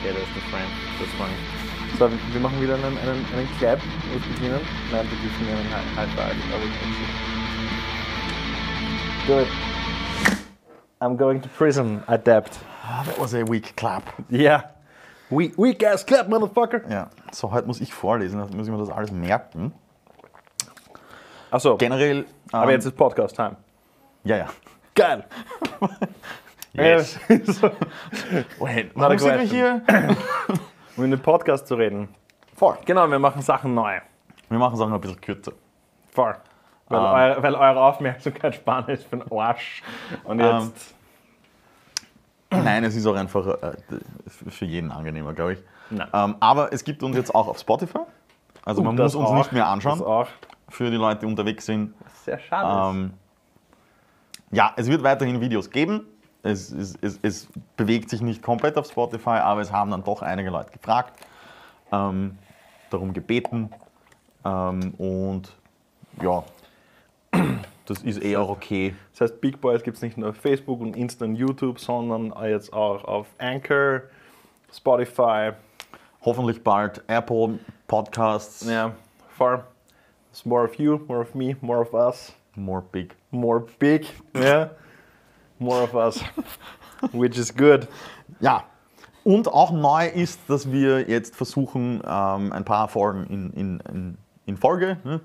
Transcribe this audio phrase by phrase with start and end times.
[0.00, 0.70] Okay, das ist der Frame.
[0.98, 1.32] Das ist funny.
[1.98, 3.80] So, wir machen wieder einen, einen, einen Clap.
[4.10, 4.60] Wir beginnen.
[4.92, 6.36] Nein, wir dürfen einen High Five.
[6.52, 6.76] Aber ich
[9.42, 9.48] it.
[11.00, 12.02] I'm going to prison.
[12.06, 12.58] Adapt.
[12.82, 14.02] That was a weak clap.
[14.30, 14.62] Yeah.
[15.30, 16.82] Weak, weak ass clap, motherfucker.
[16.88, 19.72] Ja, so heute muss ich vorlesen, also muss ich mir das alles merken.
[21.50, 22.18] Achso, Generell.
[22.18, 23.56] Ähm, aber jetzt ist Podcast-Time.
[24.24, 24.48] Ja, ja.
[24.94, 25.24] Geil.
[26.76, 27.18] Yes.
[28.58, 29.82] Wait, warum sind wir hier?
[30.96, 32.08] um in den Podcast zu reden.
[32.54, 32.76] Voll.
[32.84, 33.98] Genau, wir machen Sachen neu.
[34.48, 35.52] Wir machen Sachen ein bisschen kürzer.
[36.12, 36.34] Voll.
[36.88, 37.04] Weil, Ähm.
[37.32, 39.82] eure, weil eure Aufmerksamkeitsspanne ist für den Arsch.
[40.24, 40.94] Und Ähm, jetzt.
[42.64, 43.72] Nein, es ist auch einfach äh,
[44.28, 45.58] für jeden angenehmer, glaube ich.
[45.90, 46.08] Nein.
[46.12, 48.00] Ähm, aber es gibt uns jetzt auch auf Spotify.
[48.64, 50.26] Also man das muss uns auch, nicht mehr Das anschauen auch.
[50.68, 51.94] für die Leute, die unterwegs sind.
[52.24, 53.10] Sehr schade.
[54.50, 56.06] Ja, es wird weiterhin Videos geben.
[56.46, 60.22] Es, es, es, es bewegt sich nicht komplett auf Spotify, aber es haben dann doch
[60.22, 61.12] einige Leute gefragt,
[61.92, 62.38] ähm,
[62.90, 63.70] darum gebeten.
[64.44, 65.52] Ähm, und
[66.22, 66.44] ja,
[67.86, 68.94] das ist eh auch okay.
[69.12, 72.32] Das heißt, Big Boys gibt es nicht nur auf Facebook und Insta und YouTube, sondern
[72.48, 74.02] jetzt auch auf Anchor,
[74.72, 75.52] Spotify.
[76.22, 78.92] Hoffentlich bald Apple Podcasts, Ja,
[79.36, 79.62] voll.
[80.30, 83.14] It's more of you, more of me, more of us, more big.
[83.30, 84.06] more big.
[84.34, 84.70] Yeah.
[85.58, 86.22] More of us.
[87.12, 87.88] Which is good.
[88.40, 88.64] Ja,
[89.26, 94.18] und auch neu ist, dass wir jetzt versuchen, ähm, ein paar Folgen in, in, in,
[94.46, 95.20] in Folge, ne?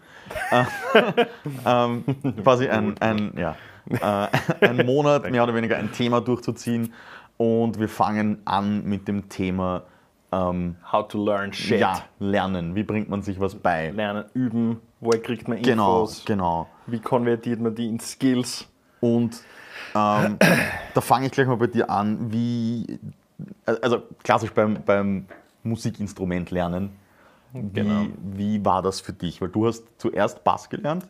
[0.52, 1.26] äh,
[1.68, 2.04] ähm,
[2.44, 3.56] quasi ein, ein, ja,
[3.90, 6.94] äh, einen Monat mehr oder weniger ein Thema durchzuziehen.
[7.38, 9.84] Und wir fangen an mit dem Thema
[10.32, 11.80] ähm, How to learn shit.
[11.80, 12.74] ja, Lernen.
[12.74, 13.92] Wie bringt man sich was bei?
[13.92, 16.68] Lernen, üben, woher kriegt man Genau, Infos, genau.
[16.88, 18.68] wie konvertiert man die in Skills.
[19.00, 19.42] Und
[19.96, 20.38] ähm,
[20.94, 23.00] da fange ich gleich mal bei dir an, wie,
[23.66, 25.26] also klassisch beim, beim
[25.64, 26.92] Musikinstrument lernen.
[27.54, 28.08] Wie, Genau.
[28.34, 29.42] wie war das für dich?
[29.42, 31.06] Weil du hast zuerst Bass gelernt.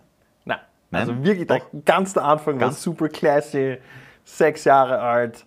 [0.45, 0.57] Nein,
[0.89, 1.01] Nein?
[1.01, 1.59] also wirklich, Doch.
[1.85, 3.77] ganz der Anfang war Ganz- super classy,
[4.25, 5.45] sechs Jahre alt.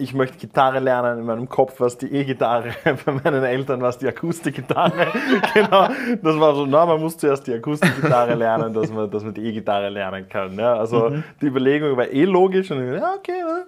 [0.00, 1.20] Ich möchte Gitarre lernen.
[1.20, 2.70] In meinem Kopf war es die E-Gitarre,
[3.04, 5.08] bei meinen Eltern war es die Akustikgitarre.
[5.54, 5.88] genau,
[6.22, 9.42] das war so, na, man muss zuerst die Akustikgitarre lernen, dass man, dass man die
[9.42, 10.58] E-Gitarre lernen kann.
[10.58, 10.74] Ja?
[10.74, 13.42] Also die Überlegung war eh logisch und ich, ja, okay.
[13.42, 13.66] Ne?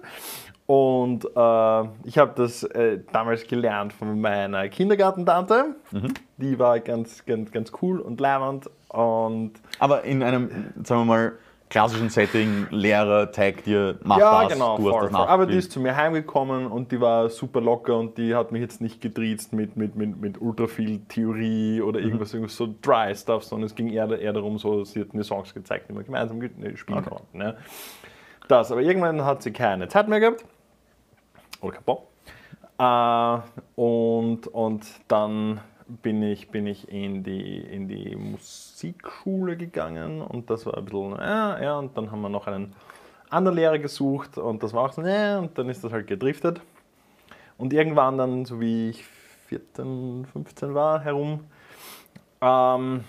[0.65, 5.75] Und äh, ich habe das äh, damals gelernt von meiner Kindergartentante.
[6.37, 8.69] Die war ganz, ganz, ganz cool und leibend.
[8.87, 10.49] Und Aber in einem,
[10.83, 11.31] sagen wir mal,
[11.73, 15.27] klassischen Setting, Lehrer zeigt dir, mach ja, das, genau, du hast voll, das voll.
[15.27, 18.61] aber die ist zu mir heimgekommen und die war super locker und die hat mich
[18.61, 22.05] jetzt nicht getriezt mit, mit, mit, mit ultra viel Theorie oder Mhm.
[22.05, 25.23] irgendwas, irgendwas so dry stuff, sondern es ging eher, eher darum, so, sie hat mir
[25.23, 27.37] Songs gezeigt, die wir gemeinsam ge- ne, spielen konnten.
[27.37, 27.57] Ne?
[28.47, 30.45] Das, aber irgendwann hat sie keine Zeit mehr gehabt.
[31.61, 32.07] Oder kein Bock.
[32.77, 33.37] Äh,
[33.81, 35.59] und, und dann
[36.01, 41.19] bin ich, bin ich in, die, in die Musikschule gegangen und das war ein bisschen,
[41.19, 42.73] äh, ja, und dann haben wir noch einen
[43.29, 46.61] anderen Lehrer gesucht und das war auch so, äh, und dann ist das halt gedriftet.
[47.57, 49.05] Und irgendwann dann, so wie ich
[49.47, 51.41] 14, 15 war, herum,
[52.41, 53.03] ähm,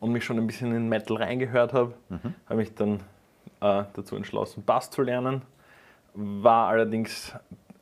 [0.00, 1.94] und mich schon ein bisschen in Metal reingehört habe,
[2.48, 3.00] habe ich dann
[3.60, 5.42] äh, dazu entschlossen, Bass zu lernen.
[6.14, 7.34] War allerdings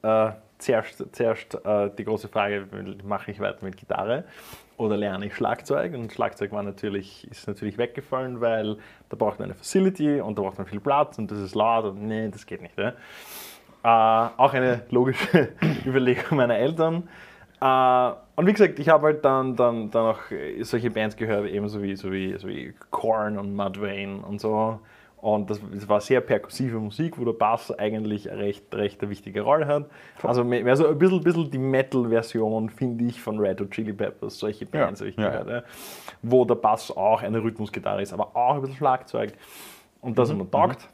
[0.02, 2.66] äh, zuerst, zuerst äh, die große Frage,
[3.04, 4.24] mache ich weiter mit Gitarre
[4.76, 5.94] oder lerne ich Schlagzeug?
[5.94, 8.76] Und Schlagzeug war natürlich, ist natürlich weggefallen, weil
[9.08, 11.84] da braucht man eine Facility und da braucht man viel Platz und das ist laut
[11.84, 12.76] und nee, das geht nicht.
[12.78, 12.94] Ja?
[13.84, 15.52] Äh, auch eine logische
[15.86, 17.08] Überlegung meiner Eltern.
[17.60, 20.20] Äh, und wie gesagt, ich habe halt dann, dann, dann auch
[20.62, 24.80] solche Bands gehört, ebenso wie, so wie, so wie Korn und Mudvayne und so.
[25.24, 29.10] Und das, das war sehr perkussive Musik, wo der Bass eigentlich eine recht, recht eine
[29.10, 29.86] wichtige Rolle hat.
[30.22, 34.38] Also mehr so ein bisschen, bisschen die Metal-Version, finde ich, von Red Hot Chili Peppers,
[34.38, 35.30] solche Bands habe ich ja.
[35.30, 35.48] gehört.
[35.48, 35.62] Ja.
[36.20, 39.32] Wo der Bass auch eine Rhythmusgitarre ist, aber auch ein bisschen Schlagzeug.
[40.02, 40.90] Und das hat mir taugt.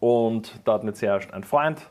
[0.00, 1.90] Und da hat mir zuerst ein Freund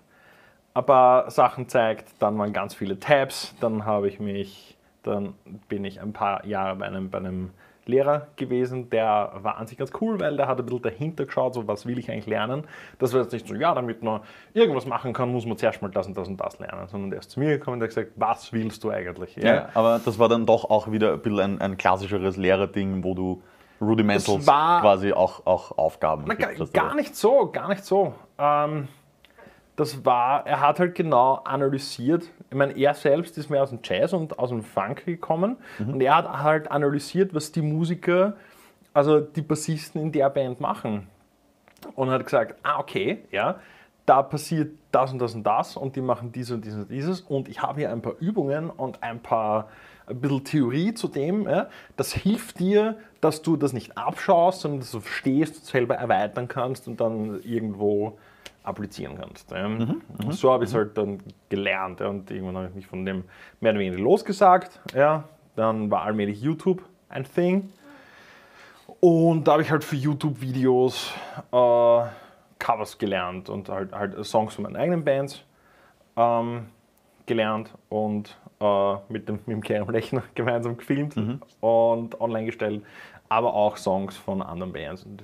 [0.75, 5.33] ein paar Sachen zeigt, dann waren ganz viele Tabs, dann habe ich mich, dann
[5.67, 7.49] bin ich ein paar Jahre bei einem, bei einem
[7.87, 11.53] Lehrer gewesen, der war an sich ganz cool, weil der hat ein bisschen dahinter geschaut,
[11.53, 12.63] so was will ich eigentlich lernen.
[12.99, 14.21] Das war jetzt nicht so, ja, damit man
[14.53, 17.19] irgendwas machen kann, muss man zuerst mal das und das und das lernen, sondern der
[17.19, 19.35] ist zu mir gekommen und hat gesagt, was willst du eigentlich?
[19.37, 23.13] Ja, aber das war dann doch auch wieder ein bisschen ein, ein klassischeres Lehrerding, wo
[23.13, 23.41] du
[23.79, 27.85] Rudimentals quasi auch, auch Aufgaben Na, gar, kriegst, dass du- gar nicht so, gar nicht
[27.85, 28.13] so.
[28.39, 28.87] Ähm,
[29.77, 32.29] das war, er hat halt genau analysiert.
[32.49, 36.01] Ich meine, er selbst ist mehr aus dem Jazz und aus dem Funk gekommen und
[36.01, 38.35] er hat halt analysiert, was die Musiker,
[38.93, 41.07] also die Bassisten in der Band machen.
[41.93, 43.59] Und hat gesagt, ah, okay, ja,
[44.07, 47.21] da passiert das und das und das und die machen dies und dies und dieses
[47.21, 49.69] und ich habe hier ein paar Übungen und ein paar
[50.07, 51.47] ein bisschen Theorie zu dem.
[51.47, 51.67] Ja.
[51.97, 56.47] Das hilft dir, dass du das nicht abschaust, sondern dass du verstehst und selber erweitern
[56.47, 58.17] kannst und dann irgendwo
[58.67, 59.51] applizieren kannst.
[59.51, 61.19] Mhm, Und so habe ich es halt dann
[61.49, 63.23] gelernt und irgendwann habe ich mich von dem
[63.61, 64.81] mehr oder weniger losgesagt.
[64.93, 65.23] Ja.
[65.55, 67.69] Dann war allmählich YouTube ein Thing.
[68.99, 71.13] Und da habe ich halt für YouTube-Videos
[71.51, 72.01] äh,
[72.59, 75.43] Covers gelernt und halt, halt Songs von meinen eigenen Bands
[76.15, 76.65] ähm,
[77.25, 81.15] gelernt und äh, mit, dem, mit dem kleinen Rechner gemeinsam gefilmt
[81.61, 82.83] und online gestellt,
[83.29, 85.03] aber auch Songs von anderen Bands.
[85.03, 85.23] Und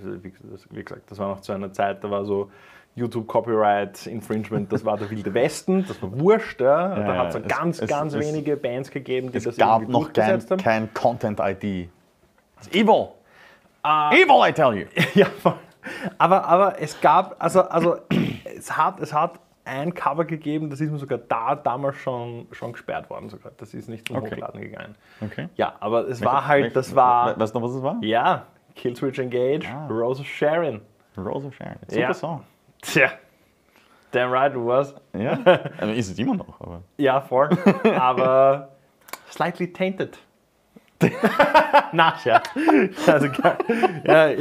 [0.72, 2.51] wie gesagt, das war noch zu einer Zeit, da war so
[2.95, 6.62] YouTube Copyright Infringement, das war der wilde Westen, das war wurscht.
[6.62, 6.90] Ja.
[6.95, 9.88] da ja, hat es ganz, es- ganz es- wenige Bands gegeben, die Es das gab
[9.88, 10.57] noch kein, haben.
[10.57, 11.90] kein Content-ID.
[12.57, 13.10] It's evil.
[13.84, 14.86] evil, I tell you.
[15.16, 15.56] Ja, voll.
[16.18, 17.98] aber, aber es gab, also, also
[18.56, 22.74] es, hat, es hat ein Cover gegeben, das ist mir sogar da damals schon, schon
[22.74, 23.30] gesperrt worden.
[23.30, 23.51] Sogar.
[23.57, 24.31] Das ist nicht zum Okay.
[24.36, 24.95] Hochladen gegangen.
[25.22, 25.48] Okay.
[25.56, 27.98] Ja, aber es war halt, das war, Weißt du noch, was es war?
[28.01, 28.45] ja,
[28.75, 29.88] Killswitch Engage, Ah.
[29.88, 30.81] Rose of Sharon.
[31.18, 31.78] Rose of Sharon.
[31.88, 32.13] Super Ja.
[32.13, 32.44] Song.
[32.83, 33.12] Tja,
[34.12, 34.94] damn right it was.
[35.13, 35.39] Ja,
[35.77, 36.59] also ist es immer noch.
[36.59, 36.81] Aber.
[36.97, 37.50] Ja, voll.
[37.83, 38.69] aber
[39.30, 40.18] slightly tainted.
[41.91, 42.50] Na, Scherz.
[43.07, 43.27] Also,
[44.06, 44.39] ja, immer,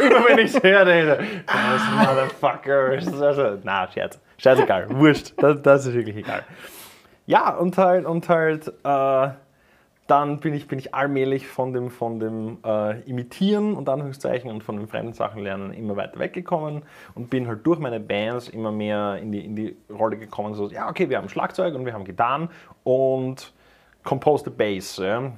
[0.00, 2.90] immer wenn ich es höre, denke ich, das Motherfucker.
[2.90, 4.20] Also, na, Scherz.
[4.38, 4.86] Scheißegal.
[4.90, 5.32] Wurscht.
[5.38, 6.44] Das, das ist wirklich egal.
[7.26, 9.28] Ja, und halt, und halt, äh,
[10.06, 14.62] dann bin ich, bin ich allmählich von dem, von dem äh, Imitieren und Anführungszeichen und
[14.64, 16.82] von den fremden Sachen lernen immer weiter weggekommen
[17.14, 20.68] und bin halt durch meine Bands immer mehr in die, in die Rolle gekommen, so,
[20.68, 22.48] ja, okay, wir haben Schlagzeug und wir haben Gitarren
[22.84, 23.52] und
[24.02, 24.96] Compose the Bass.
[24.96, 25.32] Ja.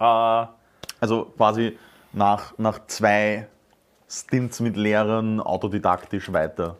[0.00, 0.46] Äh,
[1.00, 1.78] Also quasi
[2.12, 3.46] nach, nach zwei
[4.08, 6.76] Stints mit Lehrern autodidaktisch weiter.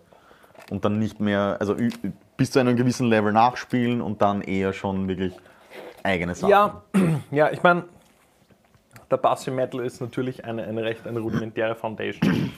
[0.70, 1.76] Und dann nicht mehr, also
[2.36, 5.34] bis zu einem gewissen Level nachspielen und dann eher schon wirklich
[6.04, 6.50] eigene Sachen.
[6.50, 6.82] Ja,
[7.30, 7.84] ja ich meine,
[9.10, 12.52] der Bass im Metal ist natürlich eine, eine recht eine rudimentäre Foundation.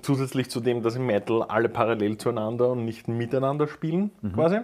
[0.00, 4.60] Zusätzlich zu dem, dass im Metal alle parallel zueinander und nicht miteinander spielen, quasi.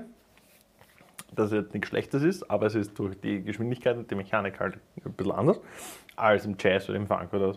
[1.33, 4.79] Das jetzt nichts Schlechtes ist, aber es ist durch die Geschwindigkeit und die Mechanik halt
[5.05, 5.61] ein bisschen anders
[6.17, 7.55] als im Jazz oder im Funk oder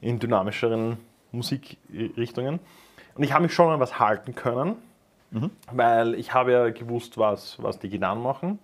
[0.00, 0.96] in dynamischeren
[1.32, 2.60] Musikrichtungen.
[3.14, 4.76] Und ich habe mich schon an was halten können,
[5.70, 8.58] weil ich habe ja gewusst, was, was die Gitarren machen.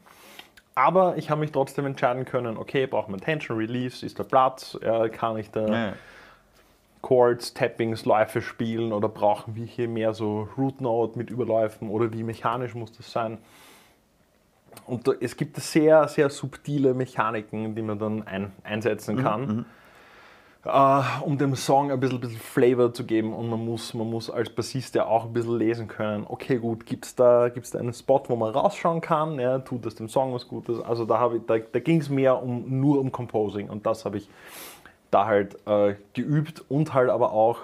[0.75, 4.79] Aber ich habe mich trotzdem entscheiden können, okay, braucht man Tension, Release, ist da Platz,
[4.83, 5.93] ja, kann ich da Ja.
[7.03, 12.13] Chords, Tappings, Läufe spielen oder brauchen wir hier mehr so Root Note mit Überläufen oder
[12.13, 13.39] wie mechanisch muss das sein?
[14.87, 19.67] Und da, es gibt sehr, sehr subtile Mechaniken, die man dann ein, einsetzen kann,
[20.65, 23.33] äh, um dem Song ein bisschen, bisschen Flavor zu geben.
[23.33, 26.87] Und man muss, man muss als Bassist ja auch ein bisschen lesen können, okay gut,
[26.87, 30.09] gibt es da, gibt's da einen Spot, wo man rausschauen kann, ja, tut das dem
[30.09, 30.81] Song was Gutes?
[30.81, 34.19] Also da, ich- da, da ging es mehr um, nur um Composing und das habe
[34.19, 34.29] ich
[35.11, 37.59] da halt äh, geübt und halt aber auch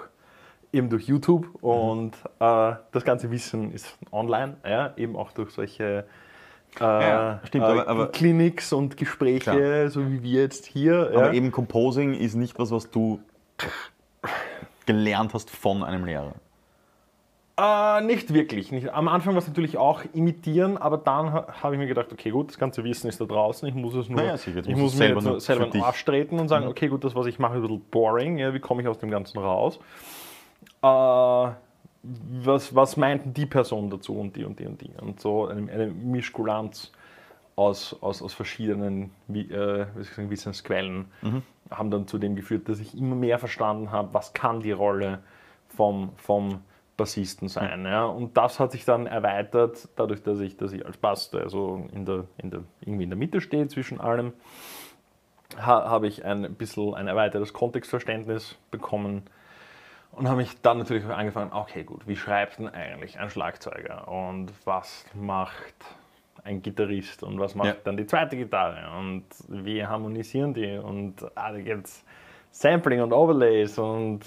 [0.71, 6.05] eben durch YouTube und äh, das ganze Wissen ist online, ja, eben auch durch solche
[6.79, 9.89] äh, Ja, stimmt, äh, aber- aber- Clinics und Gespräche, Klar.
[9.89, 11.09] so wie wir jetzt hier.
[11.13, 11.33] Aber ja.
[11.33, 13.19] eben Composing ist nicht was, was du
[14.85, 16.33] gelernt hast von einem Lehrer.
[17.61, 18.71] Äh, nicht wirklich.
[18.71, 18.89] Nicht.
[18.93, 22.29] Am Anfang war es natürlich auch imitieren, aber dann ha- habe ich mir gedacht, okay,
[22.29, 24.93] gut, das ganze Wissen ist da draußen, ich muss es nur, Naja, sicher, ich muss
[24.93, 25.67] du mir selber selber.
[25.75, 25.83] Mhm.
[25.83, 28.53] Arsch treten und sagen, okay, gut, das, was ich mache, ist ein bisschen boring, ja,
[28.53, 29.77] wie komme ich aus dem Ganzen raus?
[30.81, 31.51] Äh,
[32.03, 34.91] was, was meinten die Person dazu und die und die und die?
[35.01, 36.91] Und so eine, eine Mischkulanz
[37.55, 41.43] aus, aus, aus verschiedenen äh, sagen, Wissensquellen Mhm.
[41.69, 45.19] haben dann zu dem geführt, dass ich immer mehr verstanden habe, was kann die Rolle
[45.67, 46.61] vom, vom
[46.95, 47.85] Bassisten sein.
[47.85, 48.05] Ja?
[48.05, 52.05] Und das hat sich dann erweitert, dadurch, dass ich, dass ich als Bass also in
[52.05, 54.33] der, in der, irgendwie in der Mitte stehe zwischen allem,
[55.57, 59.23] ha, habe ich ein bisschen ein erweitertes Kontextverständnis bekommen
[60.11, 64.51] und habe mich dann natürlich angefangen, okay gut, wie schreibt denn eigentlich ein Schlagzeuger und
[64.65, 65.75] was macht
[66.43, 67.75] ein Gitarrist und was macht Ja.
[67.83, 72.03] dann die zweite Gitarre und wie harmonisieren die und ah, da gibt es
[72.51, 74.21] Sampling und Overlays und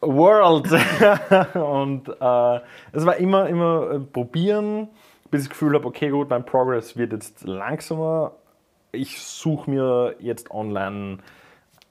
[0.00, 0.70] World
[1.54, 2.60] und äh,
[2.92, 4.88] es war immer, immer äh, probieren,
[5.30, 8.32] bis ich das Gefühl habe, okay gut, mein Progress wird jetzt langsamer.
[8.92, 11.18] Ich suche mir jetzt online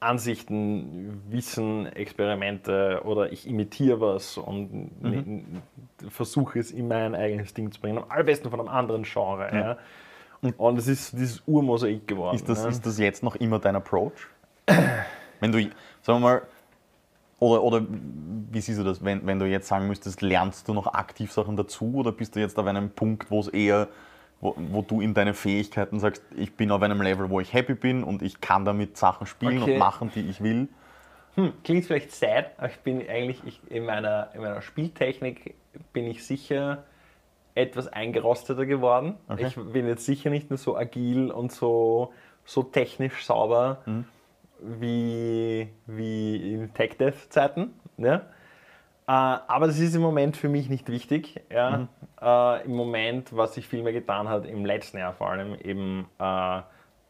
[0.04, 5.44] Ansichten, Wissen, Experimente oder ich imitiere was und ne-
[6.10, 7.98] versuche es in mein eigenes Ding zu bringen.
[7.98, 9.50] Am allerbesten von einem anderen Genre.
[9.54, 9.78] Ja.
[10.58, 12.36] Und es ist dieses Urmosaik geworden.
[12.36, 12.70] Ist das, ne?
[12.70, 14.28] ist das jetzt noch immer dein Approach?
[15.40, 15.60] Wenn du,
[16.02, 16.42] sagen wir mal,
[17.40, 17.86] Oder, oder
[18.52, 21.58] wie siehst du das, wenn, wenn du jetzt sagen müsstest, lernst du noch aktiv Sachen
[21.58, 23.90] dazu oder bist du jetzt auf einem Punkt, wo es eher,
[24.44, 27.76] wo, wo du in deine Fähigkeiten sagst, ich bin auf einem Level, wo ich happy
[27.76, 29.74] bin und ich kann damit Sachen spielen Okay.
[29.74, 30.68] und machen, die ich will?
[31.36, 35.56] Hm, klingt vielleicht sad, aber ich bin eigentlich ich, in, meiner, in meiner Spieltechnik
[35.94, 36.84] bin ich sicher
[37.56, 39.16] etwas eingerosteter geworden.
[39.30, 39.48] Okay.
[39.48, 42.12] Ich bin jetzt sicher nicht mehr so agil und so,
[42.46, 43.82] so technisch sauber
[44.60, 47.74] wie, wie in Tech-Dev-Zeiten.
[47.98, 48.24] Ja?
[49.06, 51.42] Äh, aber das ist im Moment für mich nicht wichtig.
[51.52, 51.88] Ja?
[52.22, 56.08] Äh, Im Moment, was sich viel mehr getan hat, im letzten Jahr vor allem, eben
[56.20, 56.62] äh,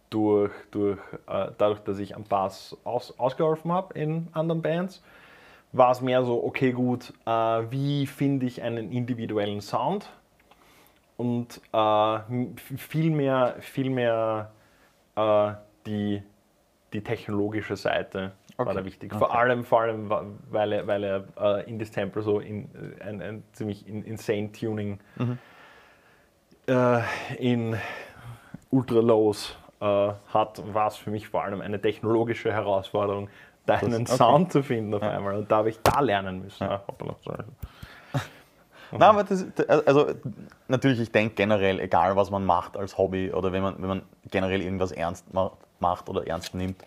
[0.09, 0.97] durch, durch,
[1.27, 5.03] äh, dadurch, dass ich am Bass aus, ausgeholfen habe in anderen Bands,
[5.71, 10.09] war es mehr so, okay gut, äh, wie finde ich einen individuellen Sound?
[11.15, 12.19] Und äh,
[12.75, 14.51] viel mehr, viel mehr
[15.85, 16.23] die,
[16.91, 18.75] die technologische Seite war Okay.
[18.77, 19.13] da wichtig.
[19.13, 20.09] Vor allem, vor allem,
[20.49, 22.69] weil er, weil er äh, in Distemper so in,
[22.99, 24.99] äh, ein, ein ziemlich in, insane Tuning
[26.67, 26.99] äh,
[27.37, 27.75] in
[28.69, 29.85] Ultra Lows äh,
[30.33, 33.29] hat, war es für mich vor allem eine technologische Herausforderung,
[33.65, 34.15] da einen okay.
[34.17, 35.35] Sound zu finden auf einmal.
[35.35, 36.67] Und da habe ich da lernen müssen.
[37.23, 37.43] Sorry.
[38.95, 39.45] Na, aber das,
[39.87, 40.11] also
[40.67, 44.01] natürlich, ich denke generell, egal was man macht als Hobby oder wenn man, wenn man
[44.29, 46.83] generell irgendwas ernst ma- macht oder ernst nimmt,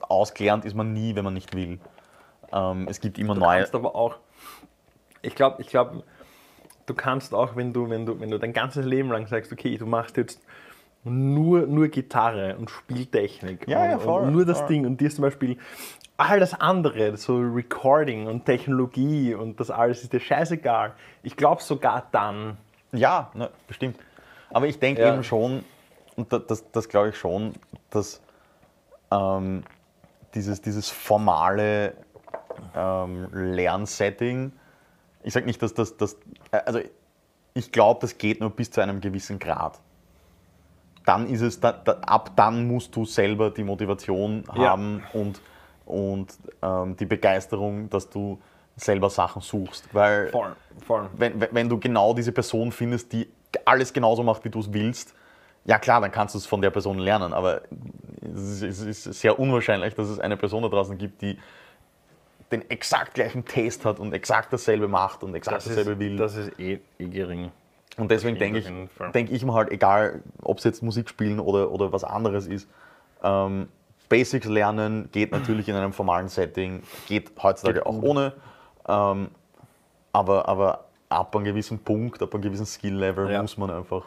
[0.00, 1.78] ausgelernt ist man nie, wenn man nicht will.
[2.52, 3.58] Ähm, es gibt immer Du neue.
[3.58, 4.16] kannst aber auch,
[5.22, 6.02] ich glaube, ich glaube,
[6.86, 9.76] du kannst auch, wenn du, wenn du, wenn du dein ganzes Leben lang sagst, okay,
[9.78, 10.40] du machst jetzt
[11.04, 14.68] nur, nur Gitarre und Spieltechnik Ja, und, ja, voll, und nur das voll.
[14.68, 15.58] Ding und dir zum Beispiel
[16.16, 20.94] alles andere, so Recording und Technologie und das alles ist dir scheißegal.
[21.22, 22.56] Ich glaube sogar dann,
[22.92, 23.98] Ja, ne, bestimmt.
[24.50, 25.08] Aber ich denke Ja.
[25.08, 25.64] eben schon,
[26.16, 27.54] und das, das, das glaube ich schon,
[27.90, 28.20] dass
[29.10, 29.64] ähm,
[30.34, 31.94] dieses, dieses formale
[32.74, 34.52] ähm, Lernsetting,
[35.22, 36.16] ich sage nicht, dass das, das,
[36.50, 36.80] äh, also
[37.54, 39.78] ich glaube, das geht nur bis zu einem gewissen Grad.
[41.04, 44.70] Dann ist es, da, da, ab dann musst du selber die Motivation Ja.
[44.70, 45.40] haben und,
[45.84, 48.40] und ähm, die Begeisterung, dass du
[48.76, 49.92] selber Sachen suchst.
[49.92, 51.10] Weil voll, voll.
[51.14, 53.28] wenn, wenn- wenn du genau diese Person findest, die
[53.64, 55.14] alles genauso macht, wie du es willst,
[55.64, 57.62] ja klar, dann kannst du es von der Person lernen, aber
[58.22, 61.38] es ist, sehr unwahrscheinlich, dass es eine Person da draußen gibt, die
[62.50, 66.16] den exakt gleichen Taste hat und exakt dasselbe macht und exakt Das dasselbe ist, will.
[66.16, 67.50] das ist eh, eh gering.
[67.96, 68.68] und deswegen denke ich,
[69.12, 72.68] denke ich mir halt, egal ob es jetzt Musik spielen oder, oder was anderes ist,
[73.22, 73.68] ähm,
[74.08, 78.34] Basics lernen geht natürlich in einem formalen Setting, geht heutzutage Geht auch ohne,
[78.86, 79.28] ähm,
[80.12, 83.40] aber, aber ab einem gewissen Punkt, ab einem gewissen Skill-Level Ja.
[83.40, 84.04] muss man einfach.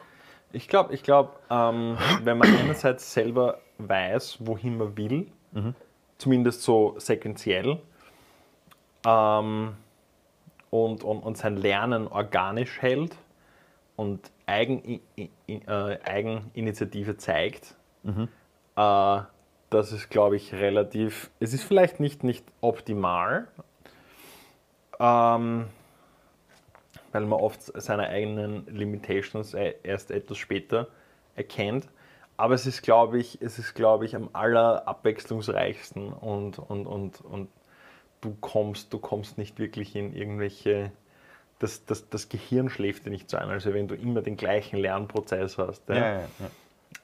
[0.55, 5.27] Ich glaube, ich glaub, ähm, wenn man einerseits selber weiß, wohin man will,
[6.17, 7.77] zumindest so sequenziell,
[9.05, 9.75] ähm,
[10.69, 13.15] und, und, und sein Lernen organisch hält
[13.97, 14.83] und Eigen,
[15.17, 17.75] i- i- äh, Eigeninitiative zeigt,
[18.75, 19.21] äh,
[19.69, 23.47] das ist, glaube ich, relativ, es ist vielleicht nicht, nicht optimal,
[24.99, 25.67] ähm,
[27.15, 30.89] weil man oft seine eigenen Limitations e- erst etwas später
[31.35, 31.87] erkennt.
[32.35, 37.49] Aber es ist, glaube ich, es ist, glaube ich, am allerabwechslungsreichsten und, und, und, und
[38.19, 40.91] du kommst, du kommst nicht wirklich in irgendwelche,
[41.59, 44.75] das, das, das Gehirn schläft dir nicht so ein, also wenn du immer den gleichen
[44.75, 45.87] Lernprozess hast.
[45.87, 45.95] Ja?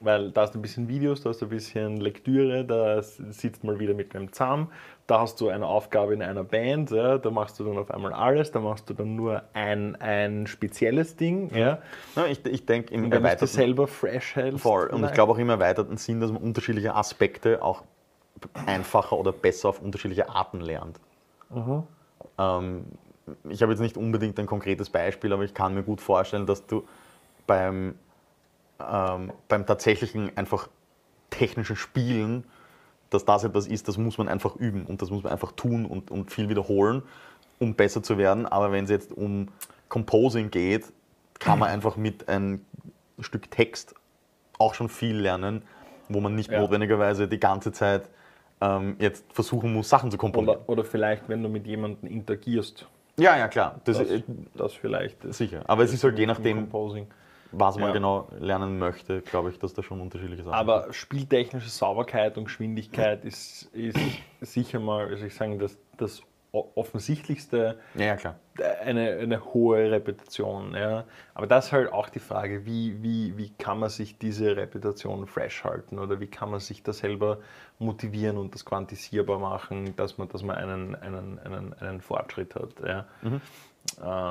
[0.00, 3.62] Weil da hast du ein bisschen Videos, da hast du ein bisschen Lektüre, da sitzt
[3.62, 4.68] mal wieder mit dem zusammen,
[5.06, 8.12] da hast du eine Aufgabe in einer Band, ja, da machst du dann auf einmal
[8.12, 11.54] alles, da machst du dann nur ein, ein spezielles Ding.
[11.54, 11.78] Ja.
[12.16, 14.62] Ja, ich, ich denke im wenn du erweiterten selber fresh hältst.
[14.62, 14.88] Voll.
[14.88, 15.14] Und ich nein.
[15.14, 17.84] glaube auch im erweiterten Sinn, dass man unterschiedliche Aspekte auch
[18.66, 20.98] einfacher oder besser auf unterschiedliche Arten lernt.
[22.38, 22.84] Ähm,
[23.48, 26.66] ich habe jetzt nicht unbedingt ein konkretes Beispiel, aber ich kann mir gut vorstellen, dass
[26.66, 26.84] du
[27.46, 27.94] beim,
[28.80, 30.68] ähm, beim tatsächlichen einfach
[31.30, 32.44] technischen Spielen,
[33.10, 35.86] dass das etwas ist, das muss man einfach üben und das muss man einfach tun
[35.86, 37.02] und, und viel wiederholen,
[37.58, 38.46] um besser zu werden.
[38.46, 39.48] Aber wenn es jetzt um
[39.88, 40.92] Composing geht,
[41.38, 42.64] kann man einfach mit einem
[43.20, 43.94] Stück Text
[44.58, 45.62] auch schon viel lernen,
[46.08, 46.60] wo man nicht Ja.
[46.60, 48.08] notwendigerweise die ganze Zeit
[48.60, 50.56] ähm, jetzt versuchen muss, Sachen zu komponieren.
[50.56, 52.86] oder, oder vielleicht, wenn du mit jemandem interagierst.
[53.18, 53.80] Ja, ja, klar.
[53.84, 54.22] Das, Das, äh,
[54.54, 55.20] das vielleicht.
[55.34, 55.62] sicher.
[55.66, 57.06] Aber es ist halt je nachdem, Composing.
[57.52, 57.92] Was man Ja.
[57.92, 63.24] genau lernen möchte, glaube ich, dass da schon unterschiedliche Sachen Aber spieltechnische Sauberkeit und Geschwindigkeit
[63.24, 63.98] ist, ist
[64.40, 68.24] sicher mal, also ich sagen, das, das offensichtlichste gibt.
[68.24, 68.34] Ja,
[68.84, 70.74] eine, eine hohe Reputation.
[70.74, 71.04] Ja.
[71.34, 75.26] Aber das ist halt auch die Frage, wie, wie, wie kann man sich diese Reputation
[75.26, 77.38] fresh halten oder wie kann man sich da selber
[77.78, 82.74] motivieren und das quantisierbar machen, dass man, dass man einen, einen, einen, einen Fortschritt hat.
[82.86, 83.06] Ja.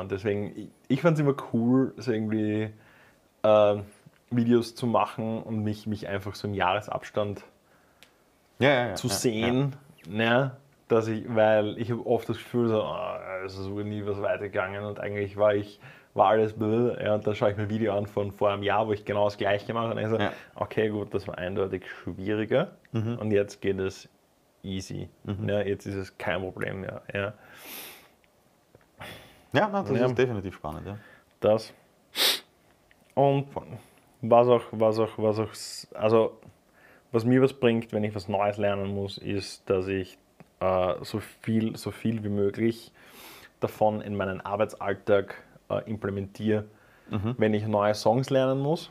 [0.04, 2.72] Äh, deswegen, ich, ich fand es immer cool, so irgendwie
[3.44, 3.76] äh,
[4.30, 7.44] Videos zu machen und mich, mich einfach so im Jahresabstand
[8.60, 8.96] Ja, ja, ja.
[8.96, 9.76] zu ja, sehen,
[10.08, 10.56] ne?
[10.88, 14.84] dass ich, weil ich habe oft das Gefühl, so, oh, es ist nie was weitergegangen
[14.84, 15.80] und eigentlich war ich,
[16.14, 18.64] war alles blöd, ja, und dann schaue ich mir ein Video an von vor einem
[18.64, 20.34] Jahr, wo ich genau das gleiche gemacht habe und ich so, Ja.
[20.56, 24.10] okay, gut, das war eindeutig schwieriger und jetzt geht es
[24.64, 25.08] easy.
[25.48, 27.02] Ja, jetzt ist es kein Problem mehr.
[27.14, 27.34] Ja.
[29.54, 30.06] Ja, nein, das Ja.
[30.06, 30.88] ist definitiv spannend.
[30.88, 30.98] Ja.
[31.40, 31.74] Das.
[33.22, 33.46] Und
[34.22, 35.52] was auch, was auch, was auch,
[35.96, 36.40] also
[37.12, 40.18] was mir was bringt, wenn ich was Neues lernen muss, ist, dass ich
[40.60, 42.92] äh, so, viel, so viel wie möglich
[43.60, 45.36] davon in meinen Arbeitsalltag
[45.70, 46.66] äh, implementiere,
[47.38, 48.90] wenn ich neue Songs lernen muss.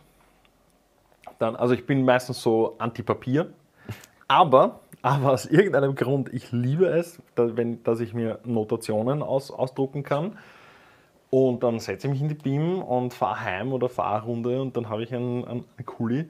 [1.38, 3.52] Dann, also ich bin meistens so anti-Papier,
[4.28, 9.50] aber, aber aus irgendeinem Grund, ich liebe es, da, wenn, dass ich mir Notationen aus,
[9.50, 10.38] ausdrucken kann.
[11.30, 14.76] Und dann setze ich mich in die Beam und fahre heim oder fahre Runde und
[14.76, 16.28] dann habe ich einen, einen, einen Kuli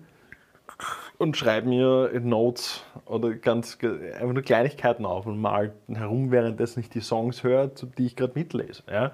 [1.19, 6.90] und schreibe mir Notes oder ganz einfach nur Kleinigkeiten auf und mal herum, währenddessen ich
[6.90, 8.83] die Songs höre, die ich gerade mitlese.
[8.90, 9.12] Ja?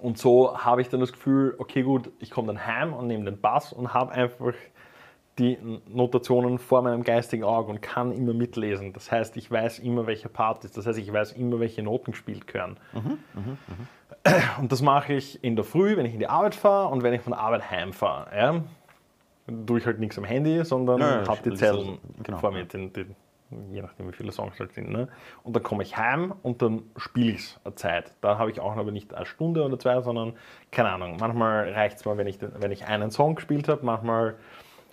[0.00, 3.24] Und so habe ich dann das Gefühl, okay gut, ich komme dann heim und nehme
[3.24, 4.54] den Bass und habe einfach
[5.38, 8.92] die Notationen vor meinem geistigen Auge und kann immer mitlesen.
[8.94, 10.76] Das heißt, ich weiß immer, welcher Part ist.
[10.78, 12.78] Das heißt, ich weiß immer, welche Noten gespielt gehören.
[14.60, 17.12] Und das mache ich in der Früh, wenn ich in die Arbeit fahre und wenn
[17.12, 18.36] ich von der Arbeit heimfahre.
[18.36, 18.64] Ja?
[19.66, 22.64] Tue ich halt nichts am Handy, sondern Ja, habe die Zettel das- genau, vor mir,
[22.64, 23.14] den, den,
[23.72, 24.90] je nachdem wie viele Songs halt sind.
[24.90, 25.08] Ne?
[25.44, 28.14] Und dann komme ich heim und dann spiele ich es eine Zeit.
[28.22, 30.32] Da habe ich auch aber nicht eine Stunde oder zwei, sondern
[30.72, 31.18] keine Ahnung.
[31.20, 34.34] Manchmal reicht es mal, wenn ich, wenn ich einen Song gespielt habe, manchmal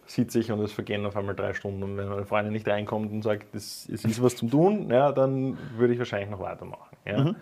[0.05, 1.83] sitze ich und es vergehen auf einmal drei Stunden.
[1.83, 5.11] Und wenn meine Freundin nicht reinkommt und sagt, das, es ist was zum Tun, ja,
[5.11, 6.95] dann würde ich wahrscheinlich noch weitermachen.
[7.05, 7.33] Ja.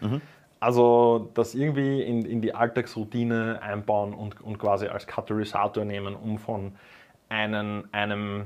[0.59, 6.37] Also das irgendwie in, in die Alltagsroutine einbauen und, und quasi als Katalysator nehmen, um
[6.37, 6.73] von
[7.29, 8.41] einem, einem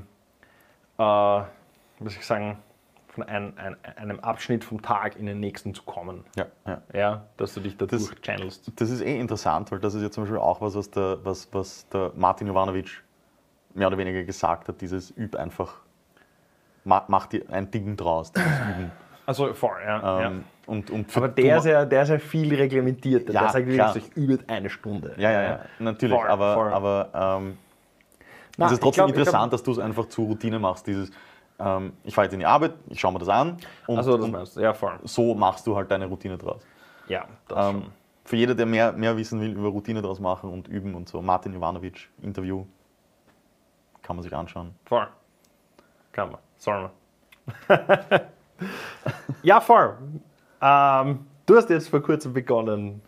[0.96, 2.56] äh, was ich sagen,
[3.08, 6.24] von ein, ein, einem Abschnitt vom Tag in den nächsten zu kommen.
[6.36, 6.82] Ja, ja.
[6.94, 8.72] Ja, dass du dich dadurch channelst.
[8.76, 11.48] Das ist eh interessant, weil das ist ja zum Beispiel auch was, was der, was,
[11.52, 13.02] was der Martin Jovanovic
[13.76, 15.74] mehr oder weniger gesagt hat, dieses Üb einfach,
[16.84, 18.32] ma- mach dir ein Ding draus.
[18.32, 18.90] dieses Üben.
[19.26, 20.20] Also voll, ja.
[20.20, 20.26] ja.
[20.28, 23.32] Ähm, und, und für Aber der ist, ja, der ist ja viel reglementierter.
[23.32, 23.94] Ja, der sagt klar.
[23.94, 25.14] wirklich, ich übe eine Stunde.
[25.16, 26.16] Ja, ja, ja, natürlich.
[26.16, 26.72] Voll, aber voll.
[26.72, 27.10] aber
[27.40, 27.58] ähm,
[28.56, 30.86] Na, es ist trotzdem glaub- interessant, glaub- dass du es einfach zur Routine machst.
[30.86, 31.10] Dieses,
[31.58, 34.24] ähm, ich fahre jetzt in die Arbeit, ich schaue mir das an und, Also das
[34.26, 34.92] und meinst du, ja voll.
[35.04, 36.62] so machst du halt deine Routine draus.
[37.08, 37.92] Ja, das Ähm, schon.
[38.24, 41.20] für jeder, der mehr, mehr wissen will über Routine draus machen und üben und so,
[41.22, 42.64] Martin Jovanovic, Interview,
[44.06, 44.72] kann man sich anschauen.
[44.84, 45.06] Voll.
[46.12, 46.38] Kann man.
[46.58, 46.90] Soll
[47.68, 47.80] man.
[49.42, 49.96] ja, voll.
[50.62, 53.02] Ähm, du hast jetzt vor kurzem begonnen,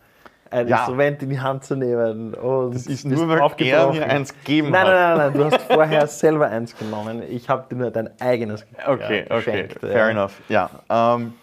[0.51, 0.77] ein Ja.
[0.79, 2.33] Instrument in die Hand zu nehmen.
[2.33, 5.61] Und Das ist nur, weil er mir eins gegeben Nein, nein, nein, nein, du hast
[5.71, 7.23] vorher selber eins genommen.
[7.29, 9.79] Ich habe dir nur dein eigenes Okay, ja, okay, geschenkt.
[9.79, 10.09] fair ja.
[10.09, 10.41] enough.
[10.49, 11.33] Ja, ähm,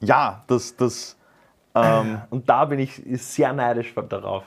[0.00, 1.16] ja das, das
[1.76, 4.44] ähm, Und da bin ich sehr neidisch darauf,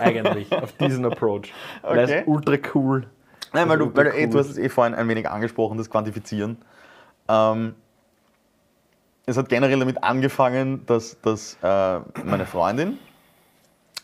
[0.00, 1.52] eigentlich, auf diesen Approach.
[1.82, 2.20] Weil Okay.
[2.20, 3.06] ist ultra cool.
[3.52, 4.28] Nein, weil, du, weil cool.
[4.28, 6.58] du hast es eh vorhin ein wenig angesprochen, das Quantifizieren.
[7.28, 7.74] Ähm,
[9.26, 12.98] es hat generell damit angefangen, dass, dass äh, meine Freundin,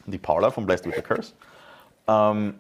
[0.07, 1.33] die Paula von Blessed with the Curse,
[2.07, 2.55] ähm,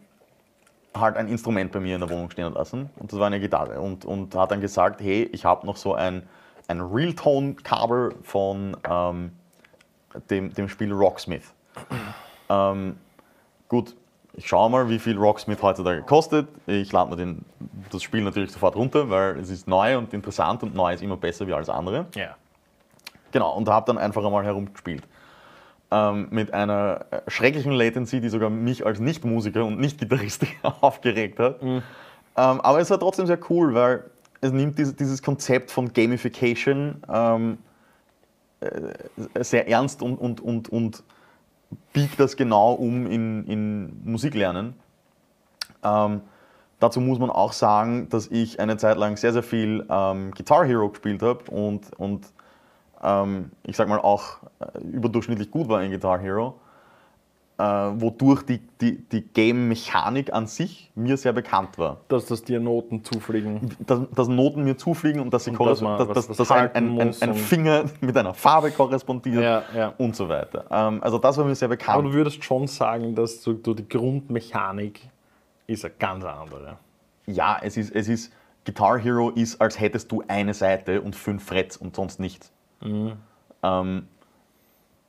[0.94, 3.40] halt ein Instrument bei mir in der Wohnung stehen hat lassen und das war eine
[3.40, 6.26] Gitarre und, und hat dann gesagt, hey, ich habe noch so ein,
[6.68, 9.32] ein Realtone-Kabel von ähm,
[10.30, 11.52] dem, dem Spiel Rocksmith.
[12.48, 12.96] ähm,
[13.68, 13.94] gut,
[14.36, 16.48] ich schaue mal, wie viel Rocksmith heutzutage kostet.
[16.66, 17.44] Ich lade mir den,
[17.90, 21.16] das Spiel natürlich sofort runter, weil es ist neu und interessant und neu ist immer
[21.16, 22.06] besser wie alles andere.
[22.14, 22.36] Ja.
[23.30, 25.04] Genau, und habe dann einfach einmal herumgespielt.
[25.90, 30.46] Ähm, mit einer schrecklichen Latency, die sogar mich als Nicht-Musiker und Nicht-Gitarrist
[30.80, 31.62] aufgeregt hat.
[31.62, 31.82] Ähm,
[32.34, 34.04] aber es war trotzdem sehr cool, weil
[34.40, 37.58] es nimmt dieses, dieses Konzept von Gamification ähm,
[38.60, 41.02] äh, sehr ernst und, und, und, und
[41.92, 44.74] biegt das genau um in, in Musiklernen.
[45.82, 46.22] Ähm,
[46.80, 50.64] dazu muss man auch sagen, dass ich eine Zeit lang sehr, sehr viel ähm, Guitar
[50.64, 52.26] Hero gespielt habe und, und
[53.02, 56.58] ähm, ich sag mal auch äh, überdurchschnittlich gut war in Guitar Hero.
[57.56, 62.00] Äh, wodurch die, die, die Game-Mechanik an sich mir sehr bekannt war.
[62.08, 63.70] Dass das dir Noten zufliegen.
[63.80, 67.00] Dass, dass Noten mir zufliegen und dass, sie Und dass dass, dass, dass ein, ein,
[67.00, 69.94] ein, ein Finger mit einer Farbe korrespondiert Ja, ja.
[69.98, 70.64] und so weiter.
[70.70, 72.04] Ähm, also das war mir sehr Aber bekannt.
[72.06, 75.00] du würdest schon sagen, dass so, so die Grundmechanik
[75.66, 76.76] ist eine ganz andere.
[77.26, 78.32] ja, es ist, es ist,
[78.66, 82.50] Guitar Hero ist, als hättest du eine Seite und fünf Frets und sonst nichts.
[82.80, 83.12] Mhm.
[83.62, 84.08] Ähm,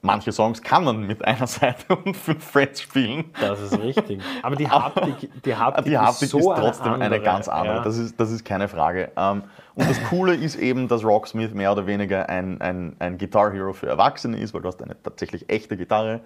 [0.05, 3.25] manche Songs kann man mit einer Seite und fünf Frets spielen.
[3.39, 4.21] Das ist richtig.
[4.41, 7.21] Aber die Haptik, die Haptik, Die Haptik ist, so ist trotzdem eine, eine, andere.
[7.21, 7.77] ganz andere.
[7.77, 7.83] Ja.
[7.83, 9.11] Das, ist, das ist keine Frage.
[9.17, 13.51] Ähm, und das Coole ist eben, dass Rocksmith mehr oder weniger ein, ein, ein Guitar
[13.51, 16.21] Hero für Erwachsene ist, weil du hast eine tatsächlich echte Gitarre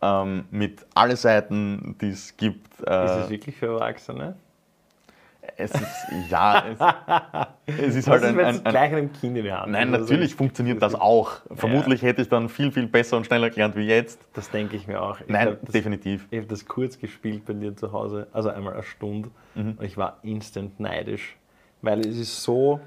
[0.00, 2.80] ähm, mit alle Seiten, die es gibt.
[2.86, 4.36] Äh, ist es wirklich für Erwachsene?
[5.56, 6.64] Es ist, ja,
[7.66, 9.72] es, es ist halt ist, ein, ein, es ein gleich einem Kind in die Hand
[9.72, 9.92] Nein?
[9.94, 11.32] Also, natürlich funktioniert das auch.
[11.52, 14.20] Vermutlich hätte ich dann viel, viel besser und schneller gelernt wie jetzt.
[14.34, 15.20] Das denke ich mir auch.
[15.20, 16.26] Ich Nein, das, definitiv.
[16.30, 19.74] Ich habe das kurz gespielt bei dir zu Hause, also einmal eine Stunde, Mhm.
[19.78, 21.36] und ich war instant neidisch,
[21.82, 22.80] weil es ist so,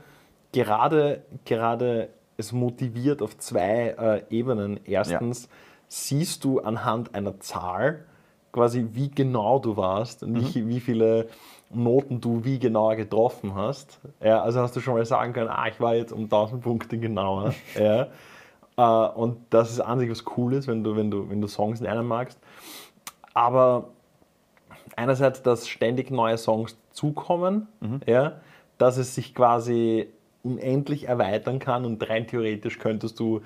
[0.51, 3.95] gerade, gerade es motiviert auf zwei
[4.29, 4.79] äh, Ebenen.
[4.85, 5.49] Erstens
[5.87, 8.03] siehst du anhand einer Zahl
[8.51, 10.55] quasi, wie genau du warst und Mhm.
[10.55, 11.27] wie, wie viele
[11.69, 13.99] Noten du wie genauer getroffen hast.
[14.21, 16.97] Ja, also hast du schon mal sagen können, ah, ich war jetzt um 1000 Punkte
[16.97, 17.53] genauer.
[17.75, 18.07] ja.
[18.77, 21.81] Äh, und das ist an sich was Cooles, wenn du, wenn du, wenn du Songs
[21.81, 22.39] lernen magst.
[23.33, 23.89] Aber
[24.95, 27.67] einerseits, dass ständig neue Songs zukommen,
[28.07, 28.39] ja,
[28.77, 30.07] dass es sich quasi
[30.43, 33.41] unendlich erweitern kann und rein theoretisch könntest du,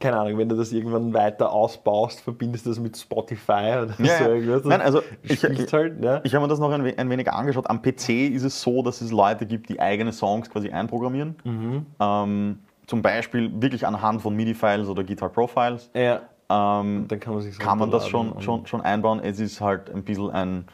[0.00, 4.18] keine Ahnung, wenn du das irgendwann weiter ausbaust, verbindest du das mit Spotify oder Ja,
[4.18, 4.64] so irgendwas.
[4.64, 6.20] Nein, also ich- halt, ja.
[6.24, 7.68] Ich habe mir das noch ein, we- ein wenig angeschaut.
[7.68, 11.36] Am PC ist es so, dass es Leute gibt, die eigene Songs quasi einprogrammieren.
[11.44, 11.86] Mhm.
[12.00, 15.90] Ähm, zum Beispiel wirklich anhand von MIDI-Files oder Guitar Pro-Files.
[15.94, 19.20] ja, Ähm, dann kann man sich kann man das schon, schon, schon einbauen.
[19.22, 20.64] Es ist halt ein bisschen ein,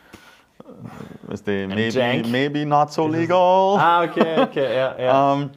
[0.59, 3.78] äh, weißt du, maybe, maybe not so legal.
[3.78, 5.33] Ah, okay, okay, ja, ja.
[5.35, 5.50] Ähm,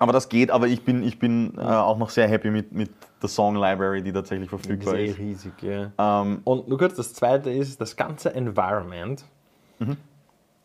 [0.00, 2.90] aber das geht, aber ich bin, ich bin äh, auch noch sehr happy mit, mit
[3.22, 5.18] der Song Library, die tatsächlich verfügbar ist eh ist.
[5.18, 5.92] riesig, ja.
[6.22, 9.24] Ähm, Und nur kurz, das zweite ist, das ganze Environment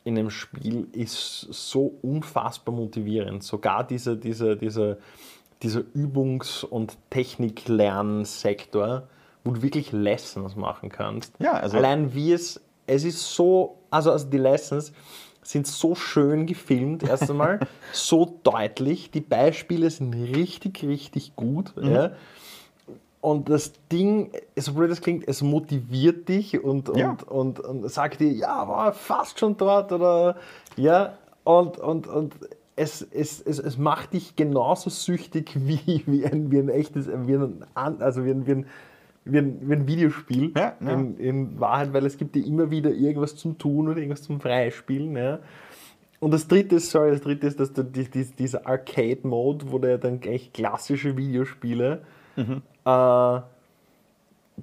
[0.04, 3.44] in dem Spiel ist so unfassbar motivierend.
[3.44, 4.98] Sogar diese, diese, diese,
[5.62, 9.04] dieser Übungs- und Techniklernsektor,
[9.44, 11.34] wo du wirklich Lessons machen kannst.
[11.40, 14.92] Ja, also- Allein wie es, es ist so, also, also die Lessons
[15.48, 17.60] sind so schön gefilmt, erst einmal,
[17.94, 21.74] so deutlich, die Beispiele sind richtig, richtig gut.
[21.82, 22.12] Ja.
[23.22, 27.18] Und das Ding, so blöd das klingt, es motiviert dich und, und, Ja.
[27.28, 30.36] und, und sagt dir, ja, war fast schon dort oder
[30.78, 32.36] ja, und, und, und
[32.76, 37.36] es, es, es, es macht dich genauso süchtig wie, wie, ein, wie ein echtes, wie
[37.36, 38.66] ein, also wie ein, wie ein,
[39.26, 40.92] wie ein, wie ein Videospiel Ja, ja.
[40.92, 44.40] In, in Wahrheit, weil es gibt dir immer wieder irgendwas zum Tun oder irgendwas zum
[44.40, 45.16] Freispielen.
[45.18, 45.40] Ja.
[46.20, 49.80] Und das dritte ist, sorry, das dritte ist, dass du die, die, dieser Arcade-Mode, wo
[49.80, 52.02] du ja dann echt klassische Videospiele
[52.38, 52.62] Mhm.
[52.86, 53.40] äh,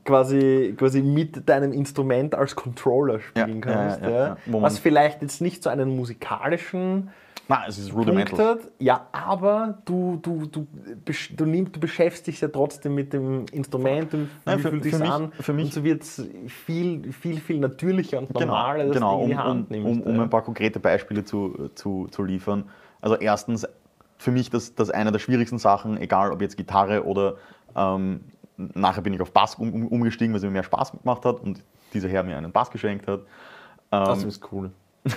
[0.05, 4.03] quasi, quasi mit deinem Instrument als Controller spielen Ja, ja, kannst.
[4.03, 4.37] ja, Ja, ja.
[4.62, 7.11] Was vielleicht jetzt nicht so einen musikalischen
[7.53, 8.59] na, es ist rudimental.
[8.79, 10.67] ja, aber du, du, du,
[11.37, 14.87] du, nimm, du beschäftigst dich ja trotzdem mit dem Instrument und Nein, wie für- fühlt
[14.87, 18.47] für mich- an für mich- und so wird es viel, viel, viel natürlicher und Genau,
[18.47, 20.01] normaler, dass genau du in die um, Hand um, nimmst.
[20.07, 20.23] um, um ja.
[20.23, 22.65] ein paar konkrete Beispiele zu, zu, zu liefern.
[23.01, 23.67] Also erstens,
[24.19, 27.35] für mich das, das eine der schwierigsten Sachen, egal ob jetzt Gitarre oder
[27.77, 28.21] ähm,
[28.57, 31.41] nachher bin ich auf Bass um, um, umgestiegen, weil es mir mehr Spaß gemacht hat
[31.41, 31.62] und
[31.93, 33.21] dieser Herr mir einen Bass geschenkt hat.
[33.91, 34.71] das ist cool.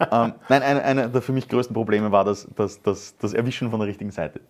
[0.00, 3.70] ähm, nein, eine, eine der für mich größten Probleme war das, das, das, das Erwischen
[3.70, 4.40] von der richtigen Seite.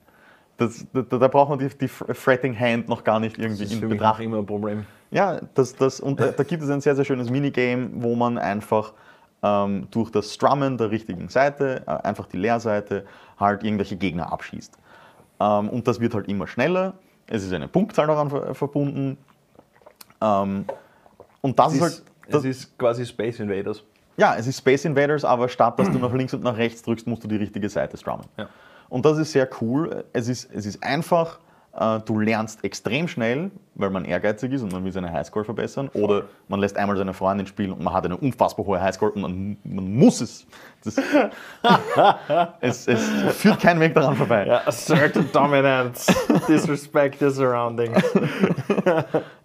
[0.57, 3.83] Das, da, da braucht man die, die Fretting Hand noch gar nicht irgendwie Das ist
[3.83, 4.85] in Betracht immer ein Problem.
[5.11, 8.37] Ja, das, das, und äh, da gibt es ein sehr, sehr schönes Minigame, wo man
[8.39, 8.93] einfach
[9.43, 13.07] ähm, durch das Strummen der richtigen Seite, äh, einfach die Leerseite,
[13.39, 14.77] halt irgendwelche Gegner abschießt.
[15.41, 16.95] Ähm, und das wird halt immer schneller.
[17.27, 19.17] Es ist eine Punktzahl daran ver verbunden.
[20.21, 20.67] Ähm,
[21.41, 21.93] und das Es ist halt.
[21.93, 23.83] ist, Das, es ist quasi Space Invaders.
[24.21, 27.07] Ja, es ist Space Invaders, aber statt dass du nach links und nach rechts drückst,
[27.07, 28.27] musst du die richtige Seite strummen.
[28.37, 28.49] Ja.
[28.91, 30.05] Und das ist sehr cool.
[30.13, 31.39] Es ist, es ist einfach,
[31.73, 35.89] äh, du lernst extrem schnell, weil man ehrgeizig ist und man will seine Highscore verbessern.
[35.95, 39.23] Oder man lässt einmal seine Freundin spielen und man hat eine unfassbar hohe Highscore und
[39.23, 40.47] man, man muss es.
[42.61, 42.87] Es.
[42.89, 44.47] Es führt kein Weg daran vorbei.
[44.47, 46.13] Ja, assertive dominance,
[46.47, 48.03] disrespect the surroundings.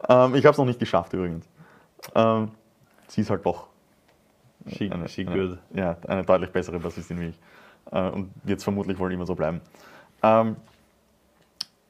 [0.08, 1.50] Ähm, ich habe es noch nicht geschafft übrigens.
[2.14, 2.52] Ähm,
[3.08, 3.70] sie ist halt doch
[4.68, 5.58] She, eine, she eine, good.
[5.74, 7.40] Ja, eine deutlich bessere Bassistin wie ich.
[7.92, 9.62] Äh, und wird es vermutlich wohl immer so bleiben.
[10.24, 10.56] Ähm,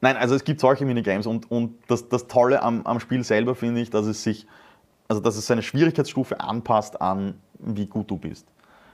[0.02, 3.56] Nein, also es gibt solche Minigames und, und das, das Tolle am, am Spiel selber
[3.56, 4.46] finde ich, dass es sich,
[5.08, 8.46] also dass es seine Schwierigkeitsstufe anpasst an, wie gut du bist.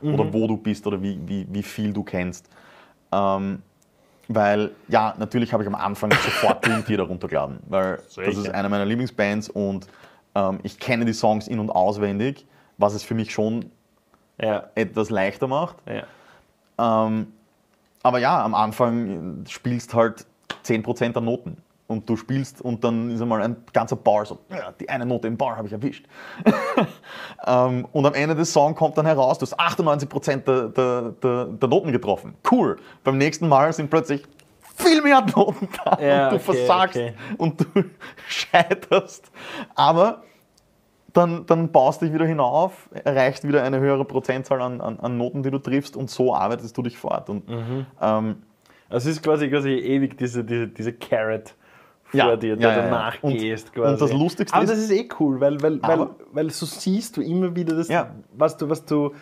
[0.02, 2.50] Oder wo du bist oder wie, wie, wie viel du kennst.
[3.12, 3.62] Ähm,
[4.30, 8.30] weil, ja, natürlich habe ich am Anfang sofort Dream Theater runtergeladen, weil das Sicher.
[8.32, 9.88] ist eine meiner Lieblingsbands und
[10.34, 12.46] ähm, ich kenne die Songs in- und auswendig,
[12.82, 13.72] was es für mich schon
[14.42, 15.78] Ja, etwas leichter macht.
[15.88, 16.04] ja.
[16.80, 17.28] Ähm,
[18.04, 20.26] aber ja, am Anfang spielst halt
[20.66, 21.58] 10% der Noten.
[21.86, 25.28] Und du spielst und dann ist einmal ein ganzer Bar so, ja, die eine Note
[25.28, 26.06] im Bar habe ich erwischt.
[27.46, 31.46] ähm, und am Ende des Songs kommt dann heraus, du hast 98% der, der, der,
[31.46, 32.34] der Noten getroffen.
[32.50, 32.78] Cool.
[33.04, 34.24] Beim nächsten Mal sind plötzlich
[34.78, 37.14] viel mehr Noten da Ja, und du okay, versagst okay.
[37.38, 37.66] und du
[38.28, 39.30] scheiterst.
[39.76, 40.24] Aber
[41.14, 45.18] dann, dann baust du dich wieder hinauf, erreichst wieder eine höhere Prozentzahl an, an, an
[45.18, 47.30] Noten, die du triffst und so arbeitest du dich fort.
[47.30, 47.86] Und, Mhm.
[48.02, 48.36] ähm,
[48.90, 51.54] Also es ist quasi, quasi ewig diese, diese, diese Carrot
[52.04, 53.68] vor Ja, dir, ja, der ja, du nachgehst.
[53.68, 53.94] Und- quasi.
[53.94, 57.16] und das Lustigste Aber ist- das ist eh cool, weil, weil, weil, weil so siehst
[57.16, 57.88] du immer wieder das,
[58.34, 59.14] was du, was du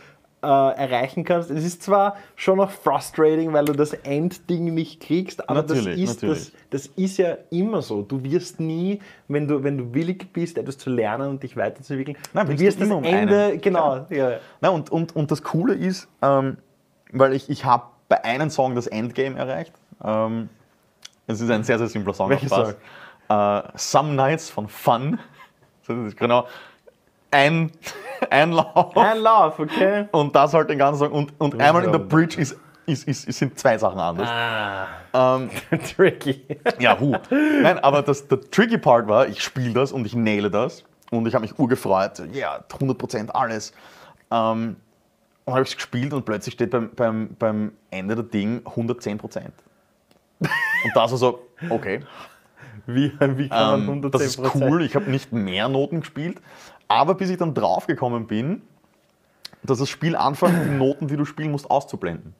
[0.41, 1.51] äh, erreichen kannst.
[1.51, 6.03] Es ist zwar schon noch frustrating, weil du das Endding nicht kriegst, aber das Natürlich,
[6.03, 6.53] ist, das, natürlich.
[6.69, 8.01] das ist ja immer so.
[8.01, 12.17] Du wirst nie, wenn du, wenn du willig bist, etwas zu lernen und dich weiterzuentwickeln,
[12.33, 13.61] Nein, du wirst das um Ende, einen.
[13.61, 14.37] genau, ja.
[14.61, 16.57] na, und, und, und das Coole ist, ähm,
[17.11, 19.73] weil ich, ich habe bei einem Song das Endgame erreicht.
[20.03, 20.49] Ähm,
[21.27, 22.29] es ist ein sehr, sehr simpler Song.
[22.29, 22.47] Welcher
[23.27, 23.65] Bass.
[23.67, 25.19] Äh, Some Nights von Fun.
[25.87, 26.45] Das ist genau
[27.31, 27.71] ein,
[28.29, 28.95] ein Lauf.
[28.97, 30.07] Ein Lauf, okay?
[30.11, 31.11] Und das halt den ganzen Song.
[31.11, 34.29] Und, und einmal in der Bridge ist, ist, ist, sind zwei Sachen anders.
[34.29, 35.49] Ah, Ähm,
[35.95, 36.43] tricky.
[36.79, 37.15] Ja, hu.
[37.29, 40.83] Nein, aber das, der tricky Part war, ich spiele das und ich naile das.
[41.11, 42.21] Und ich habe mich urgefreut.
[42.33, 43.73] Ja, 100% alles.
[44.31, 44.75] Ähm,
[45.45, 49.41] und habe ich es gespielt und plötzlich steht beim, beim, beim Ende der Ding 110%.
[50.39, 50.49] Und
[50.93, 52.01] das war so, okay,
[52.85, 54.09] Wie, wie kann man ähm, 110%?
[54.09, 54.81] das ist cool.
[54.83, 56.41] Ich habe nicht mehr Noten gespielt.
[56.89, 58.61] Aber bis ich dann draufgekommen bin,
[59.63, 62.33] dass das Spiel anfängt, die Noten, die du spielen musst, auszublenden.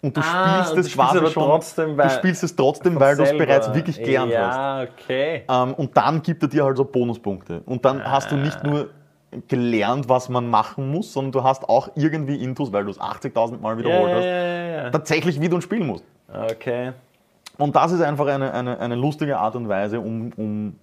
[0.00, 1.42] Und du Ah, spielst es quasi schon.
[1.44, 4.56] trotzdem, du weil- spielst es trotzdem, weil du es bereits wirklich gelernt hast.
[4.56, 5.42] Ja, okay.
[5.48, 7.62] Ähm, und dann gibt er dir halt so Bonuspunkte.
[7.66, 8.38] Und dann hast du Ah.
[8.38, 8.90] nicht nur
[9.48, 13.60] gelernt, was man machen muss, sondern du hast auch irgendwie Intus, weil du es 80.000
[13.60, 14.90] Mal wiederholt ja, hast, ja, ja.
[14.90, 16.04] tatsächlich wie du spielen musst.
[16.32, 16.92] Okay.
[17.58, 20.76] Und das ist einfach eine, eine, eine lustige Art und Weise, um, um,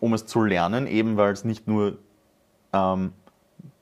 [0.00, 1.98] um es zu lernen, eben weil es nicht nur
[2.72, 3.12] ähm,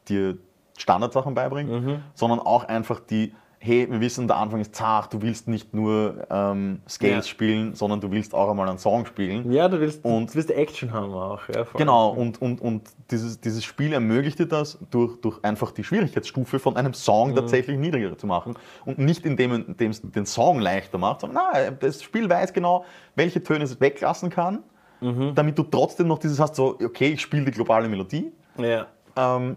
[0.08, 0.38] dir
[0.78, 2.00] Standardsachen beibringt, Mhm.
[2.14, 6.26] sondern auch einfach die, hey, wir wissen, der Anfang ist zart, du willst nicht nur
[6.30, 7.30] ähm, Scales Ja.
[7.30, 9.50] spielen, sondern du willst auch einmal einen Song spielen.
[9.50, 11.40] Ja, du willst, Und- du willst Action haben auch.
[11.48, 11.64] Ja.
[11.76, 16.58] Genau, und, und, und dieses, dieses Spiel ermöglicht dir das, durch, durch einfach die Schwierigkeitsstufe
[16.58, 18.54] von einem Song tatsächlich niedriger zu machen.
[18.84, 22.84] Und nicht indem es den Song leichter macht, sondern nein, das Spiel weiß genau,
[23.16, 24.62] welche Töne es weglassen kann,
[25.00, 28.32] damit du trotzdem noch dieses hast, so, okay, ich spiele die globale Melodie.
[28.58, 28.86] Ja.
[29.16, 29.56] Ähm,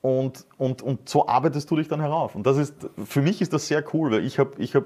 [0.00, 2.34] und, und, und so arbeitest du dich dann herauf.
[2.34, 4.84] Und das ist, für mich ist das sehr cool, weil ich habe, ich hab,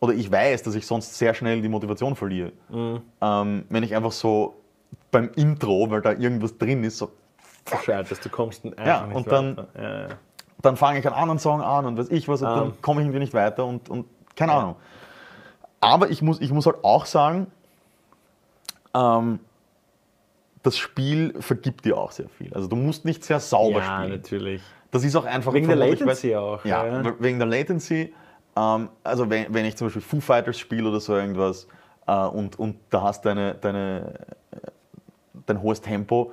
[0.00, 2.52] oder ich weiß, dass ich sonst sehr schnell die Motivation verliere.
[3.20, 4.54] Ähm, wenn ich einfach so
[5.10, 7.10] beim Intro, weil da irgendwas drin ist, so,
[7.68, 9.66] Bescheid, du kommst Ja, nicht und dann-.
[9.74, 10.08] Ja, ja.
[10.62, 12.54] dann fange ich einen anderen Song an und weiß ich was, und Ähm.
[12.54, 14.58] dann komme ich irgendwie nicht weiter und, und keine Ja.
[14.58, 14.76] Ahnung.
[15.80, 17.48] Aber ich muss, ich muss halt auch sagen,
[18.96, 19.40] ähm,
[20.62, 22.52] das Spiel vergibt dir auch sehr viel.
[22.54, 24.10] Also du musst nicht sehr sauber ja, spielen.
[24.16, 24.62] natürlich.
[24.90, 26.64] Das ist auch einfach Wegen der Latency weil- auch.
[26.64, 27.14] Ja, ja.
[27.20, 28.12] wegen der Latency.
[28.56, 31.68] Ähm, also wenn, wenn ich zum Beispiel Foo Fighters spiele oder so irgendwas
[32.06, 34.14] äh, und, und da hast deine, deine,
[34.52, 34.56] äh,
[35.46, 36.32] dein hohes Tempo,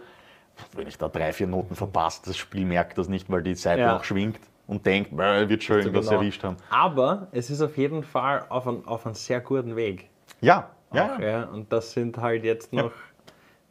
[0.76, 3.82] wenn ich da drei, vier Noten verpasse, das Spiel merkt das nicht, weil die Seite
[3.82, 3.93] Ja.
[3.95, 6.21] noch schwingt und denkt, "Bäh, wird schon irgendwas Genau.
[6.21, 6.58] erwischt haben.
[6.69, 10.10] Aber es ist auf jeden Fall auf, ein, auf einem sehr guten Weg.
[10.41, 11.27] Ja, ja, auch, ja.
[11.27, 11.43] ja.
[11.45, 12.91] Und das sind halt jetzt noch,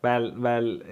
[0.01, 0.83] weil, weil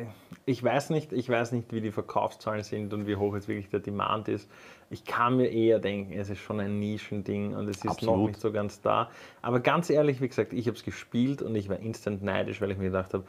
[0.47, 3.69] ich weiß nicht, ich weiß nicht, wie die Verkaufszahlen sind und wie hoch jetzt wirklich
[3.69, 4.49] der Demand ist.
[4.91, 8.29] Ich kann mir eher denken, es ist schon ein Nischending und es ist noch Absolut.
[8.29, 9.11] nicht so ganz da.
[9.43, 12.71] Aber ganz ehrlich, wie gesagt, ich habe es gespielt und ich war instant neidisch, weil
[12.73, 13.25] ich mir gedacht habe,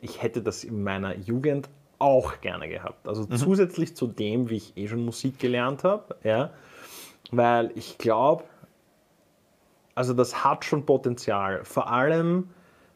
[0.00, 1.68] ich hätte das in meiner Jugend
[2.00, 3.06] auch gerne gehabt.
[3.06, 3.36] Also Mhm.
[3.36, 6.50] zusätzlich zu dem, wie ich eh schon Musik gelernt habe, ja,
[7.30, 8.44] weil ich glaube,
[9.94, 11.64] also das hat schon Potenzial.
[11.64, 12.50] Vor allem,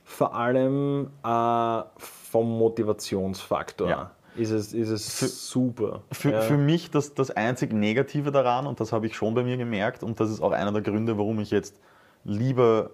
[0.04, 4.10] vor allem äh, vom Motivationsfaktor Ja.
[4.36, 6.02] ist es, ist es super.
[6.12, 6.40] Für, ja.
[6.40, 10.02] für mich das, das einzig Negative daran, und das habe ich schon bei mir gemerkt,
[10.02, 11.78] und das ist auch einer der Gründe, warum ich jetzt
[12.24, 12.90] lieber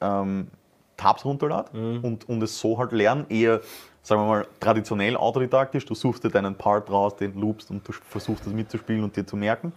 [0.00, 0.48] ähm,
[0.96, 2.04] Tabs runterlade Mhm.
[2.04, 3.60] und, und es so halt lernen, eher,
[4.02, 5.86] sagen wir mal, traditionell autodidaktisch.
[5.86, 9.26] Du suchst dir deinen Part raus, den loopst und du versuchst das mitzuspielen und dir
[9.26, 9.72] zu merken.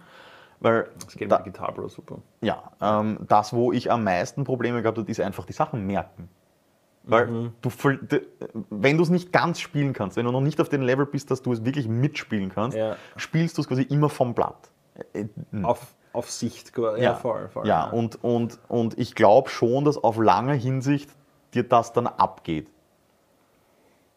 [0.60, 2.18] Weil Das geht da, mit Guitar Pro super.
[2.40, 6.28] ja, ähm, das, wo ich am meisten Probleme gehabt habe, ist einfach die Sachen merken.
[7.06, 7.52] Weil Mhm.
[7.60, 7.70] du,
[8.70, 11.30] wenn du es nicht ganz spielen kannst, wenn du noch nicht auf dem Level bist,
[11.30, 12.96] dass du es wirklich mitspielen kannst, Ja.
[13.16, 14.70] spielst du es quasi immer vom Blatt.
[15.12, 15.26] Äh,
[15.62, 17.02] Auf, auf Sicht, quasi.
[17.02, 17.66] ja, voll, voll.
[17.66, 21.10] ja, und, und, und ich glaube schon, dass auf lange Hinsicht
[21.52, 22.68] dir das dann abgeht.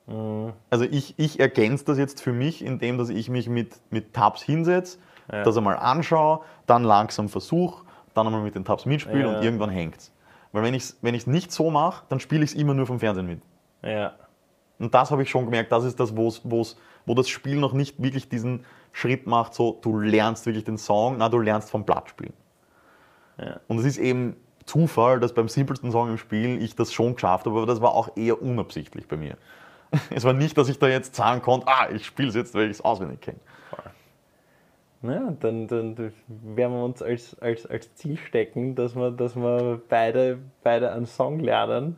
[0.06, 0.54] Mhm.
[0.70, 4.42] Also ich, ich ergänze das jetzt für mich, indem dass ich mich mit, mit Tabs
[4.42, 4.98] hinsetze,
[5.32, 5.44] Ja.
[5.44, 9.38] das einmal anschaue, dann langsam versuche, dann einmal mit den Tabs mitspiele Ja.
[9.38, 10.12] und irgendwann hängt's.
[10.52, 12.88] Weil wenn ich es wenn ich's nicht so mache, dann spiele ich es immer nur
[12.88, 13.42] vom Fernsehen mit.
[13.84, 14.14] ja.
[14.80, 17.74] Und das habe ich schon gemerkt, das ist das, wo's, wo's, wo das Spiel noch
[17.74, 21.84] nicht wirklich diesen Schritt macht, so du lernst wirklich den Song, na du lernst vom
[21.84, 22.34] Blatt spielen.
[23.40, 23.60] Ja.
[23.68, 24.36] Und es ist eben
[24.66, 27.94] Zufall, dass beim simpelsten Song im Spiel ich das schon geschafft habe, aber das war
[27.94, 29.36] auch eher unabsichtlich bei mir.
[30.12, 32.66] Es war nicht, dass ich da jetzt sagen konnte, ah, ich spiele es jetzt, weil
[32.66, 33.40] ich es auswendig kenne.
[35.04, 39.80] Ja, dann, dann werden wir uns als, als, als Ziel stecken, dass wir, dass wir
[39.90, 41.98] beide, beide einen Song lernen.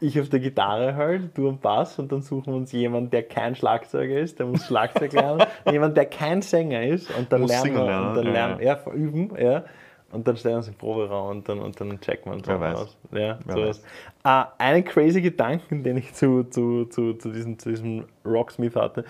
[0.00, 3.22] Ich auf der Gitarre halt, du am Bass und dann suchen wir uns jemanden, der
[3.22, 5.46] kein Schlagzeuger ist, der muss Schlagzeug lernen.
[5.70, 8.62] jemand, der kein Sänger ist und dann Muss lernen wir, lernen, und dann ja, lernen,
[8.62, 9.64] ja, üben, ja.
[10.10, 12.60] Und dann stellen wir uns im Proberaum und dann, und dann checken wir uns Wer
[12.60, 12.78] weiß.
[12.78, 12.98] aus.
[13.12, 13.82] Ja, Wer sowas.
[14.24, 19.04] Äh, einen crazy Gedanken, den ich zu, zu, zu, zu, diesem, zu diesem Rocksmith hatte.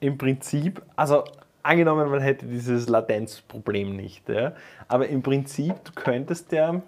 [0.00, 1.24] Im Prinzip, also
[1.68, 4.52] angenommen, man hätte dieses Latenzproblem nicht, ja,
[4.88, 6.80] aber im Prinzip, du könntest ja,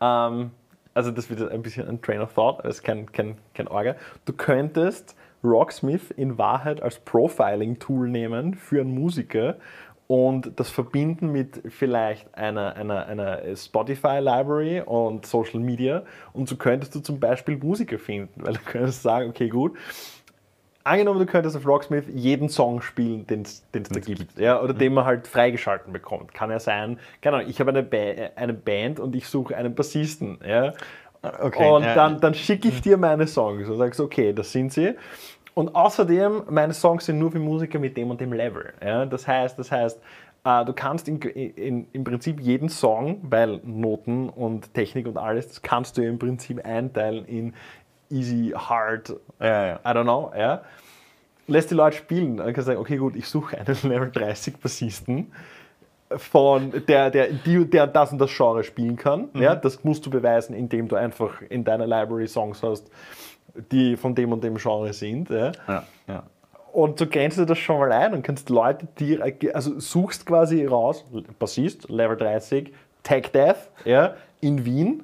[0.00, 0.50] ähm,
[0.94, 3.68] also das wird ein bisschen ein Train of Thought, aber es ist kein, kein, kein
[3.68, 9.56] Orga, du könntest Rocksmith in Wahrheit als Profiling-Tool nehmen für einen Musiker
[10.06, 16.94] und das verbinden mit vielleicht einer, einer, einer Spotify-Library und Social Media und so könntest
[16.94, 19.76] du zum Beispiel Musiker finden, weil du könntest sagen, okay gut,
[20.86, 24.94] angenommen, du könntest auf Rocksmith jeden Song spielen, den es da gibt, ja, oder den
[24.94, 26.32] man halt freigeschalten bekommt.
[26.32, 30.38] Kann ja sein, Ahnung, ich habe eine, ba eine Band und ich suche einen Bassisten,
[30.46, 30.72] ja.
[31.40, 31.94] Okay, und ja.
[31.94, 34.94] dann, dann schicke ich dir meine Songs und sagst, okay, das sind sie.
[35.54, 38.74] Und außerdem, meine Songs sind nur für Musiker mit dem und dem Level.
[38.84, 39.06] Ja?
[39.06, 39.98] Das heißt, das heißt,
[40.44, 45.48] äh, du kannst in, in, im Prinzip jeden Song, weil Noten und Technik und alles,
[45.48, 47.54] das kannst du im Prinzip einteilen in
[48.10, 49.76] easy, hard, Ja, ja.
[49.84, 50.62] I don't know, ja.
[51.48, 52.38] Lässt die Leute spielen.
[52.38, 55.32] Dann kannst du sagen, okay, gut, ich suche einen Level 30 Bassisten,
[56.10, 59.28] von der, der, die, der das und das Genre spielen kann.
[59.34, 62.90] Ja, das musst du beweisen, indem du einfach in deiner Library Songs hast,
[63.72, 65.30] die von dem und dem Genre sind.
[65.30, 65.52] Ja.
[65.66, 66.22] Ja, ja.
[66.72, 70.66] Und so grenzt du das schon mal ein und kannst Leute direkt, also suchst quasi
[70.66, 71.04] raus,
[71.38, 75.02] Bassist, Level 30, Tech Death, ja, in Wien.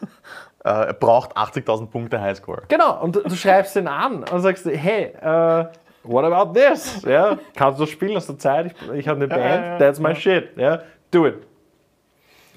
[0.66, 2.62] Äh, er braucht 80.000 Punkte Highscore.
[2.66, 5.66] Genau, und du, schreibst den an und sagst, hey, äh,
[6.02, 7.02] what about this?
[7.02, 8.16] Ja, kannst du das spielen?
[8.16, 8.74] Hast du Zeit?
[8.74, 10.56] Ich, ich habe eine Band, that's my shit.
[10.56, 11.46] Ja, do it.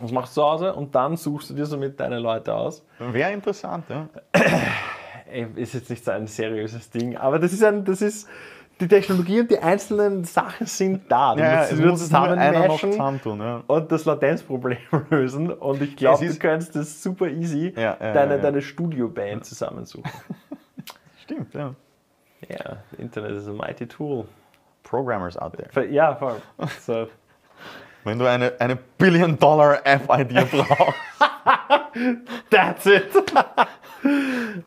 [0.02, 2.84] Das machst du zu Hause und dann suchst du dir so mit deine Leute aus.
[2.98, 4.08] Wäre interessant, ja.
[5.32, 8.28] Ey, Ist jetzt nicht so ein seriöses Ding, aber das ist ein, das ist,
[8.80, 11.36] die Technologie und die einzelnen Sachen sind da.
[11.36, 13.39] Du ja, musst es nur zusammenmischen zusammentun.
[13.39, 13.63] Ja.
[13.68, 14.78] und das Latenzproblem
[15.10, 15.52] lösen.
[15.52, 20.10] Und ich glaube, du ist- kannst das super easy, Ja, ja, deine, deine Studioband zusammensuchen.
[21.24, 21.74] Stimmt, ja.
[22.48, 24.26] Ja, Internet ist ein mighty tool.
[24.84, 25.86] Programmers out there.
[25.88, 26.42] Ja, voll.
[26.80, 27.08] So.
[28.06, 30.96] Wenn du eine, eine Billion-Dollar-App-Idee brauchst,
[32.50, 33.12] That's it.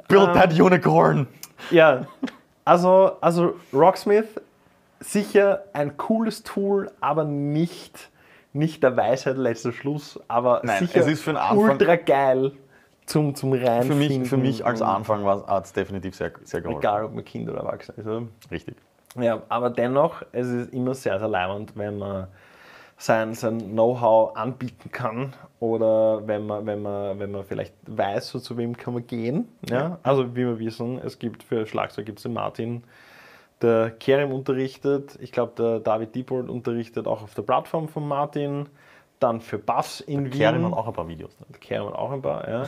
[0.08, 1.26] build that unicorn.
[1.70, 2.02] ja,
[2.64, 4.40] also, also Rocksmith,
[5.00, 8.10] sicher ein cooles Tool, aber nicht,
[8.52, 12.52] nicht der Weisheit letzter Schluss, aber Nein, sicher es ist für den Anfang- ultra geil
[13.06, 13.98] zum, zum Für Reinfinden.
[14.20, 16.80] mich, für mich als Anfang hat es definitiv sehr, sehr geholfen.
[16.80, 18.06] Egal, ob man Kind oder Erwachsener ist.
[18.06, 18.22] Oder?
[18.50, 18.76] Richtig.
[19.18, 22.28] Ja, aber dennoch, es ist immer sehr, sehr leibend, wenn man
[22.96, 28.40] sein, sein Know-how anbieten kann oder wenn man, wenn, man, wenn man vielleicht weiß, so
[28.40, 29.46] zu wem kann man gehen.
[29.70, 30.00] Ja?
[30.02, 32.82] Also wie wir wissen, es gibt für Schlagzeug gibt es den Martin,
[33.60, 38.66] der Kerem unterrichtet, ich glaube der David Diebold unterrichtet auch auf der Plattform von Martin,
[39.20, 40.32] dann für Bass in Wien.
[40.32, 41.30] Kerem hat auch ein paar Videos.
[41.36, 41.60] drin.
[41.60, 42.64] Kehren wir auch ein paar, ja.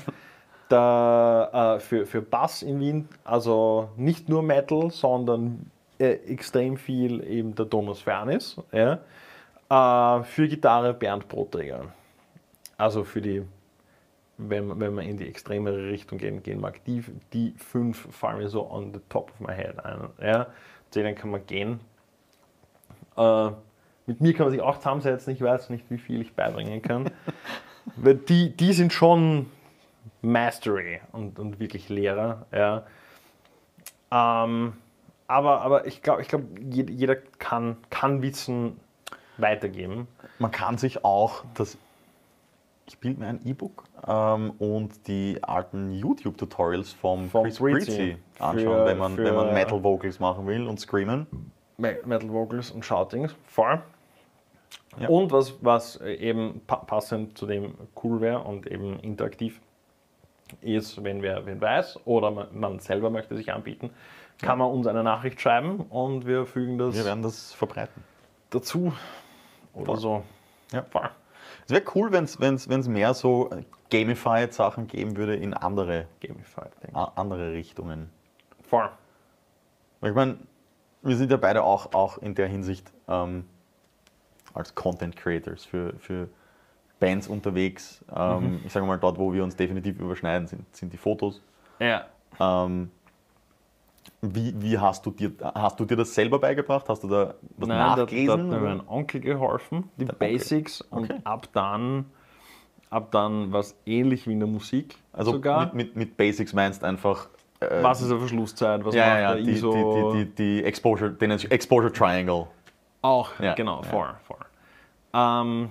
[0.68, 7.26] Da, äh, für, für Bass in Wien, also nicht nur Metal, sondern äh, extrem viel
[7.26, 8.56] eben der Thomas Fernis.
[8.70, 9.00] Ja.
[9.68, 11.86] Äh, für Gitarre Bernd Brotträger.
[12.76, 13.42] Also für die,
[14.38, 18.38] wenn, man- wenn man in die extremere Richtung gehen, gehen mag, die, die fünf fallen
[18.38, 20.08] mir so on the top of my head ein.
[20.20, 20.46] Ja.
[20.90, 21.80] Zu denen kann man gehen.
[23.16, 23.50] Äh,
[24.06, 27.10] mit mir kann man sich auch zusammensetzen, ich weiß nicht, wie viel ich beibringen kann.
[27.96, 29.46] Weil die, die sind schon
[30.22, 32.46] Mastery und, und wirklich Lehrer.
[32.52, 32.84] Ja.
[34.10, 34.74] Ähm,
[35.26, 38.78] aber, aber ich glaube, ich glaub, jeder, jeder kann, kann wissen,
[39.36, 40.06] weitergeben.
[40.38, 41.76] Man kann sich auch das,
[42.86, 47.58] ich bilde mir ein E-Book ähm, und die alten YouTube-Tutorials vom, Vom Chris.
[47.58, 51.26] Breezy anschauen, Für- wenn, man, wenn man Metal Vocals machen will und screamen.
[51.78, 53.34] Me- Metal Vocals und Shoutings.
[53.46, 53.80] Voll.
[55.00, 55.08] Ja.
[55.08, 59.60] Und was, was eben pa passend zu dem cool wäre und eben interaktiv
[60.60, 63.90] ist, wenn wer wen weiß oder man, man selber möchte sich anbieten,
[64.40, 68.04] kann man uns eine Nachricht schreiben und wir fügen das Wir werden das verbreiten.
[68.50, 68.92] dazu
[69.72, 69.96] oder Voll.
[69.96, 70.22] so.
[70.72, 70.82] Ja.
[70.82, 71.08] Voll.
[71.66, 76.72] Es wäre cool, wenn es mehr so äh, gamified Sachen geben würde in andere, Gamified
[76.92, 78.10] andere Richtungen.
[78.62, 78.90] Voll.
[80.00, 80.38] Weil ich meine,
[81.02, 83.44] wir sind ja beide auch, auch in der Hinsicht ähm,
[84.52, 86.28] als Content Creators für, für
[87.00, 88.04] Bands unterwegs.
[88.14, 91.42] Ähm, Ich sage mal, dort, wo wir uns definitiv überschneiden, sind, sind die Fotos.
[91.78, 92.06] Ja.
[92.40, 92.90] Ähm,
[94.34, 96.88] wie wie hast, du dir, hast du dir das selber beigebracht?
[96.88, 98.48] Hast du da was Nein, da, da hat nachgelesen?
[98.50, 100.14] mir mein Onkel geholfen, die Der.
[100.14, 101.20] Basics und Okay.
[101.24, 102.06] ab dann,
[102.90, 105.66] ab dann war es ähnlich wie in der Musik also sogar.
[105.66, 107.28] Mit, mit, mit Basics meinst einfach.
[107.60, 109.72] äh, was ist eine Verschlusszeit, was ja, macht ja, der die, ISO?
[109.72, 112.46] die, die, die, Exposure, den Exposure Triangle.
[113.02, 114.38] Auch, Ja, genau, vor, vor.
[115.12, 115.70] Ähm,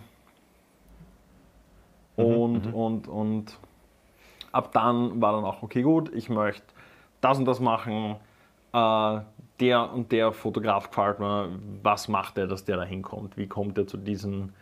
[2.16, 3.60] Mhm, und, und, und
[4.52, 6.64] ab dann war dann auch, okay, gut, ich möchte
[7.22, 8.18] das und das machen.
[8.74, 9.20] Äh,
[9.60, 11.50] der und der Fotograf gefällt mir.
[11.84, 13.38] Was macht er, dass der da hinkommt?
[13.38, 14.54] Wie kommt er zu diesen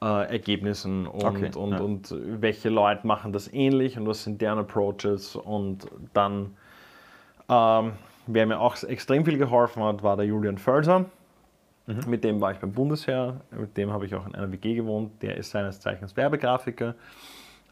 [0.00, 1.06] äh, Ergebnissen?
[1.06, 1.80] Und, Okay, und, ja.
[1.80, 5.36] und welche Leute machen das ähnlich und was sind deren Approaches?
[5.36, 6.56] Und dann,
[7.48, 7.92] ähm,
[8.26, 11.04] wer mir auch extrem viel geholfen hat, war der Julian Völser.
[12.06, 15.20] Mit dem war ich beim Bundesheer, mit dem habe ich auch in einer WG gewohnt.
[15.20, 16.94] Der ist seines Zeichens Werbegrafiker.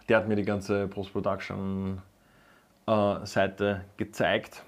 [0.09, 4.64] Der hat mir die ganze Post-Production-Seite gezeigt.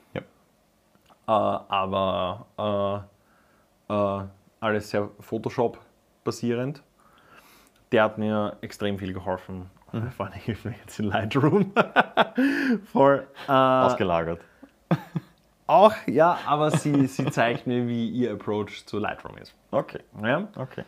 [1.27, 3.07] Äh, aber
[3.89, 4.25] äh, äh,
[4.61, 6.83] alles sehr Photoshop-basierend.
[7.91, 9.71] Der hat mir extrem viel geholfen.
[10.17, 11.73] Vor allem hilft mir jetzt in Lightroom.
[12.93, 13.27] Voll.
[13.47, 14.41] Ausgelagert.
[15.67, 19.55] auch, ja, aber sie, sie zeigt mir, wie ihr Approach zu Lightroom ist.
[19.71, 20.49] Okay, Ja?
[20.57, 20.85] okay.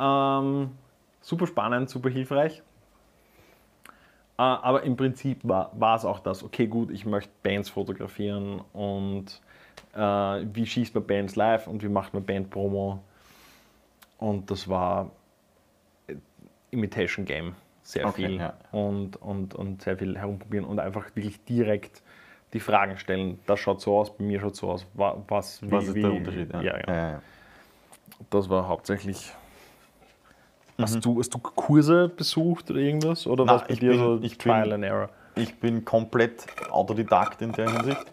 [0.00, 0.70] Ähm,
[1.20, 2.62] super spannend, super hilfreich.
[4.38, 9.40] Äh, aber im Prinzip war es auch das, okay, gut, ich möchte Bands fotografieren und
[9.94, 13.00] äh, wie schießt man Bands live und wie macht man Band-Promo.
[14.18, 15.10] Und das war
[16.08, 16.14] äh,
[16.70, 18.36] Imitation Game, sehr Okay, viel.
[18.38, 18.54] ja.
[18.72, 22.02] Und, und, und sehr viel herumprobieren und einfach wirklich direkt
[22.52, 23.38] die Fragen stellen.
[23.46, 24.86] Das schaut so aus, bei mir schaut so aus.
[24.94, 26.52] Wa- Was, wie, Was ist wie, der Unterschied?
[26.52, 26.82] Ja, ja.
[26.88, 27.22] Ja.
[28.30, 29.32] Das war hauptsächlich.
[30.78, 33.26] Hast, du, hast du Kurse besucht oder irgendwas?
[33.26, 35.08] Oder Na, was bei ich dir bin- so ich Trial bin- and Error?
[35.34, 38.06] Ich bin komplett Autodidakt in der Hinsicht.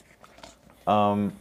[0.88, 1.32] Ähm,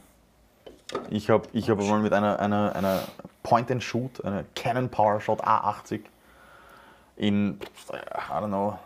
[1.10, 3.00] ich habe ich hab mal mit einer, einer, einer
[3.42, 6.00] Point-and-Shoot, einer Canon PowerShot A80
[7.16, 7.58] in,
[7.92, 8.78] I don't know,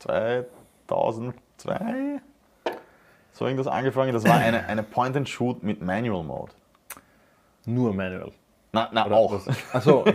[0.00, 2.20] 2002
[3.32, 4.12] so irgendwas angefangen.
[4.12, 6.52] Das war eine, eine Point-and-Shoot mit Manual Mode.
[7.64, 8.32] Nur manual.
[8.72, 9.40] Na, na Oder auch.
[9.72, 10.04] Achso,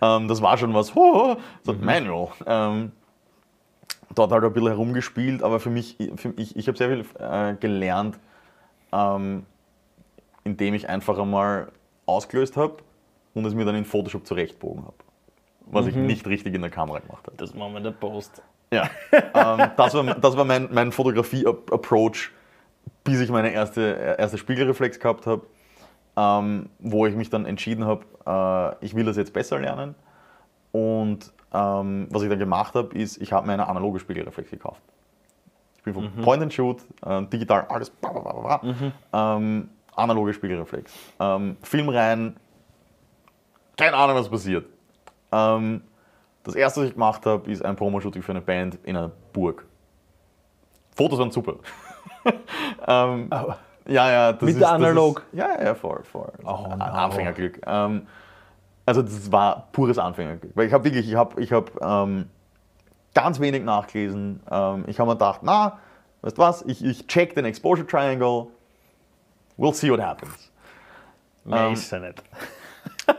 [0.00, 2.28] Ähm, das war schon was, oh, so Manual.
[2.46, 2.92] Ähm,
[4.14, 7.54] dort halt ein bisschen herumgespielt, aber für mich, für, ich, ich habe sehr viel äh,
[7.54, 8.18] gelernt,
[8.94, 9.44] ähm,
[10.44, 11.72] indem ich einfach einmal
[12.06, 12.76] ausgelöst habe
[13.34, 14.94] und es mir dann in Photoshop zurechtbogen habe.
[15.66, 17.36] Was ich nicht richtig in der Kamera gemacht habe.
[17.38, 18.42] das machen wir in der Post.
[18.70, 18.90] Ja.
[19.12, 22.30] ähm, das war, das war mein, mein Fotografie-Approach,
[23.02, 25.46] bis ich meine erste, erste Spiegelreflex gehabt habe,
[26.16, 28.04] ähm, wo ich mich dann entschieden habe,
[28.80, 29.94] äh, ich will das jetzt besser lernen.
[30.70, 34.82] Und ähm, was ich dann gemacht habe, ist, ich habe mir eine analoge Spiegelreflex gekauft.
[35.86, 40.32] Ich bin von Point and Shoot, äh, digital, alles, bla, bla, bla, bla, ähm, analoge
[40.32, 40.92] Spiegelreflex.
[41.20, 42.36] Ähm, Film rein,
[43.76, 44.66] keine Ahnung, was passiert.
[45.30, 45.82] Ähm,
[46.42, 49.66] das erste, was ich gemacht habe, ist ein Promo-Shooting für eine Band in einer Burg.
[50.94, 51.56] Fotos waren super.
[52.86, 53.28] ähm,
[53.86, 55.24] ja, ja, das Mit ist, der Analog?
[55.32, 56.32] Ist, ja, ja, voll, voll.
[56.44, 56.84] Oh, no.
[56.84, 57.60] Anfängerglück.
[57.66, 58.06] Ähm,
[58.86, 60.52] also das war pures Anfängerglück.
[60.54, 62.30] Weil ich habe wirklich, ich habe ich hab, ähm,
[63.14, 64.40] ganz wenig nachgelesen.
[64.50, 65.78] Ähm, ich habe mir gedacht, na,
[66.22, 68.48] weißt was, ich, ich check den Exposure Triangle,
[69.56, 70.50] we'll see what happens.
[71.44, 72.22] Mehr Ähm, ist ja nicht.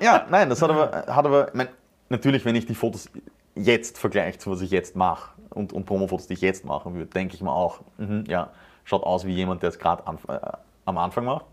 [0.02, 1.68] Ja, nein, das hat aber, hat aber mein,
[2.10, 3.08] natürlich, wenn ich die Fotos
[3.54, 7.12] jetzt vergleiche zu was ich jetzt mache und, und Promo-Fotos, die ich jetzt machen würde,
[7.12, 8.50] denke ich mir auch, mhm, ja,
[8.84, 10.40] schaut aus wie jemand, der es gerade äh,
[10.86, 11.46] am Anfang macht.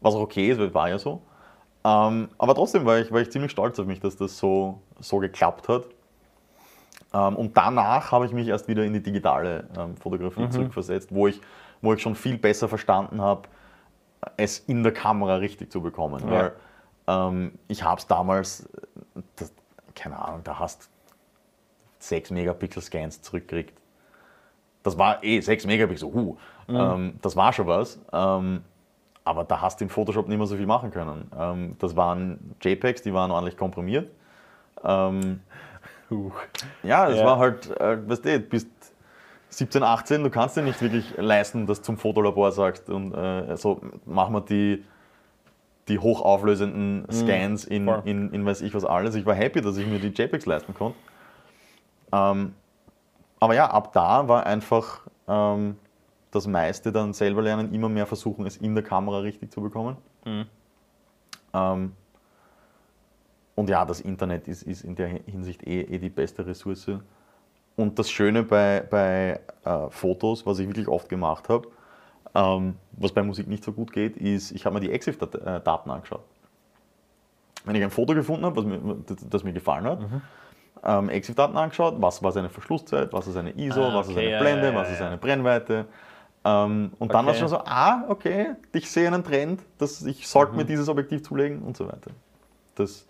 [0.00, 1.20] Was auch okay ist, weil war ja so.
[1.84, 5.18] Ähm, aber trotzdem war ich, war ich ziemlich stolz auf mich, dass das so, so
[5.18, 5.84] geklappt hat.
[7.16, 11.26] Ähm, und danach habe ich mich erst wieder in die digitale ähm, Fotografie zurückversetzt, wo
[11.26, 11.40] ich,
[11.80, 13.48] wo ich schon viel besser verstanden habe,
[14.36, 16.22] es in der Kamera richtig zu bekommen.
[16.26, 16.30] Ja.
[16.30, 16.52] Weil
[17.08, 18.68] Ähm, ich habe es damals,
[19.36, 19.52] das,
[19.94, 20.90] keine Ahnung, da hast
[22.00, 23.78] 6 Megapixel Scans zurückgekriegt.
[24.82, 26.36] Das war eh 6 Megapixel, huh.
[26.68, 28.00] Ähm, das war schon was.
[28.12, 28.62] Ähm,
[29.24, 31.30] aber da hast du in Photoshop nicht mehr so viel machen können.
[31.38, 34.10] Ähm, das waren JPEGs, die waren ordentlich komprimiert.
[34.84, 35.40] Ähm,
[36.10, 36.32] Huch.
[36.82, 37.26] ja, es Ja.
[37.26, 38.68] war halt, äh, weißt du, du bist
[39.50, 43.56] 17, 18, du kannst dir nicht wirklich leisten, dass du zum Fotolabor sagst und äh,
[43.56, 44.84] so, mach mal die,
[45.88, 48.02] die hochauflösenden Scans in, voll.
[48.04, 49.14] in, in weiß ich was alles.
[49.14, 50.98] Ich war happy, dass ich mir die JPEGs leisten konnte.
[52.12, 52.54] Ähm,
[53.40, 55.76] aber ja, ab da war einfach ähm,
[56.32, 59.96] das meiste dann selber lernen, immer mehr versuchen, es in der Kamera richtig zu bekommen.
[61.54, 61.92] Ähm,
[63.56, 66.88] und ja, das Internet ist, ist in der Hinsicht eh, eh die beste Ressource.
[67.74, 71.68] Und das Schöne bei, bei äh, Fotos, was ich wirklich oft gemacht habe,
[72.34, 76.22] ähm, was bei Musik nicht so gut geht, ist, ich habe mir die EXIF-Daten angeschaut.
[77.64, 78.80] Wenn ich ein Foto gefunden habe, was mir,
[79.28, 80.00] das, mir gefallen hat,
[80.84, 84.20] ähm, EXIF-Daten angeschaut, was war seine Verschlusszeit, was ist eine ISO, Ah, was ist okay,
[84.20, 85.06] eine ja, Blende, ja, was ja, ist ja.
[85.08, 85.86] eine Brennweite.
[86.44, 87.48] Ähm, und dann war es Okay.
[87.48, 90.58] schon so, ah, okay, ich sehe einen Trend, dass ich sollte Mhm.
[90.58, 92.12] mir dieses Objektiv zulegen und so weiter.
[92.76, 93.06] Das,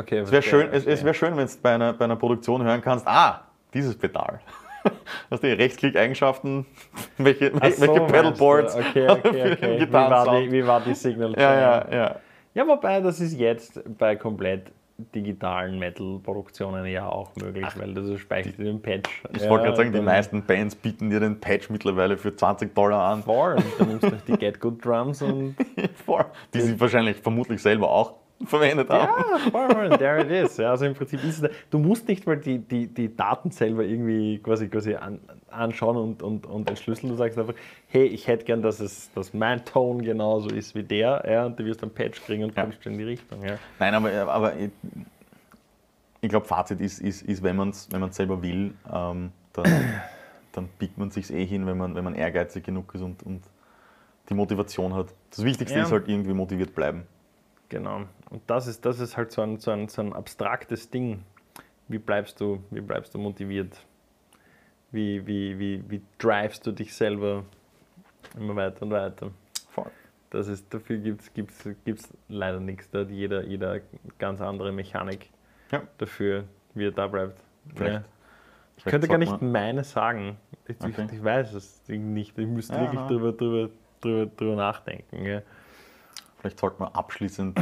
[0.00, 2.62] Okay, es wäre schön, es, es wär schön, wenn du bei einer, bei einer Produktion
[2.62, 3.42] hören kannst, ah,
[3.74, 4.40] dieses Pedal.
[5.30, 6.64] Hast du die Rechtsklick-Eigenschaften,
[7.18, 8.76] welche, Ach so, welche Pedalboards?
[8.76, 9.80] Okay, okay, okay.
[9.80, 11.34] Wie war, die, wie war die Signal?
[11.36, 12.16] Ja, ja, ja.
[12.54, 14.72] Ja, wobei das ist jetzt bei komplett
[15.14, 19.22] digitalen Metal-Produktionen ja auch möglich, weil das speichert in den Patch.
[19.34, 22.74] Ich ja, wollte gerade sagen, die meisten Bands bieten dir den Patch mittlerweile für 20
[22.74, 23.22] Dollar an.
[23.22, 25.56] Voll, und dann nimmst du die Get Good Drums und
[26.04, 26.24] Voll.
[26.52, 29.10] Die sie wahrscheinlich vermutlich selber auch verwendet haben.
[29.30, 30.56] Ja, voll, voll, there it is.
[30.56, 33.84] Ja, also im Prinzip ist es, du musst nicht mal die, die, die Daten selber
[33.84, 35.20] irgendwie quasi, quasi an,
[35.50, 37.10] anschauen und, und, und entschlüsseln.
[37.10, 37.54] Du sagst einfach,
[37.88, 41.24] hey, ich hätte gern, dass, es, dass mein Ton genauso ist wie der.
[41.28, 42.62] Ja, und du wirst einen Patch kriegen und Ja.
[42.64, 43.42] kommst in die Richtung.
[43.44, 43.56] Ja.
[43.78, 44.70] Nein, aber, aber ich,
[46.22, 49.64] ich glaube, Fazit ist, ist, ist wenn man es wenn man's selber will, ähm, dann,
[50.52, 53.42] dann biegt man sich eh hin, wenn man, wenn man ehrgeizig genug ist und, und
[54.28, 55.08] die Motivation hat.
[55.30, 55.84] Das Wichtigste Ja.
[55.84, 57.02] ist halt irgendwie motiviert bleiben.
[57.68, 58.02] Genau.
[58.30, 61.24] Und das ist, das ist halt so ein, so, ein, so ein abstraktes Ding.
[61.88, 63.76] Wie bleibst du, wie bleibst du motiviert?
[64.92, 67.44] Wie, wie, wie, wie drivest du dich selber
[68.36, 69.30] immer weiter und weiter?
[69.70, 69.90] Voll.
[70.30, 72.88] Das ist, dafür gibt es gibt's, gibt's leider nichts.
[72.90, 73.80] Da hat jeder, jeder
[74.18, 75.28] ganz andere Mechanik
[75.72, 75.82] Ja.
[75.98, 77.40] dafür, wie er da bleibt.
[77.74, 78.04] Vielleicht- Ja.
[78.76, 80.38] Ich Vielleicht könnte gar sollte nicht meine sagen.
[80.66, 81.04] Ich, Okay.
[81.06, 82.38] ich, ich weiß es nicht.
[82.38, 83.08] Ich müsste Ja, wirklich ja.
[83.08, 83.70] drüber, drüber,
[84.00, 85.22] drüber, drüber nachdenken.
[85.22, 85.42] Ja.
[86.38, 87.60] Vielleicht sollten wir abschließend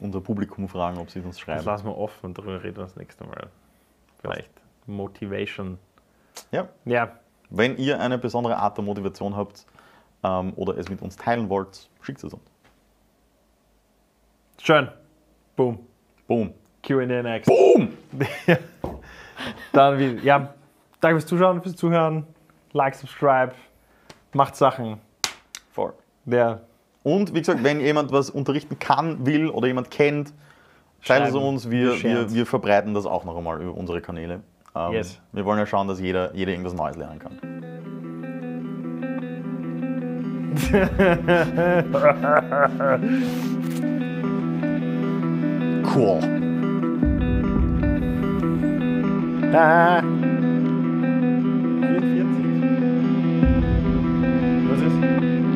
[0.00, 1.64] unser Publikum fragen, ob sie uns Das schreiben.
[1.64, 3.48] lassen wir offen, darüber reden wir das nächste Mal.
[4.20, 4.50] Vielleicht
[4.86, 5.78] Motivation.
[6.50, 6.68] Ja.
[6.84, 7.18] Ja,
[7.50, 9.66] Wenn ihr eine besondere Art der Motivation habt
[10.24, 12.42] ähm, oder es mit uns teilen wollt, schickt es uns.
[14.60, 14.88] schön.
[15.56, 15.78] Boom.
[16.26, 16.54] Boom.
[16.82, 17.46] QA next.
[17.48, 17.96] Boom!
[19.72, 20.54] Dann wie, ja,
[21.00, 22.26] danke fürs Zuschauen, fürs Zuhören.
[22.72, 23.52] Like, subscribe,
[24.32, 24.98] macht Sachen.
[25.72, 25.92] Voll.
[26.26, 26.60] Ja,
[27.02, 30.32] Und wie gesagt, wenn jemand was unterrichten kann, will oder jemand kennt,
[31.00, 31.68] schreibt es uns.
[31.70, 34.40] wir Wir, wir, verbreiten das auch noch einmal über unsere Kanäle.
[34.74, 35.20] Ähm, Yes.
[35.32, 37.38] Wir wollen ja schauen, dass jeder, jeder irgendwas Neues lernen kann.
[45.94, 46.20] cool.
[49.54, 50.02] Ah.
[54.72, 55.51] 44.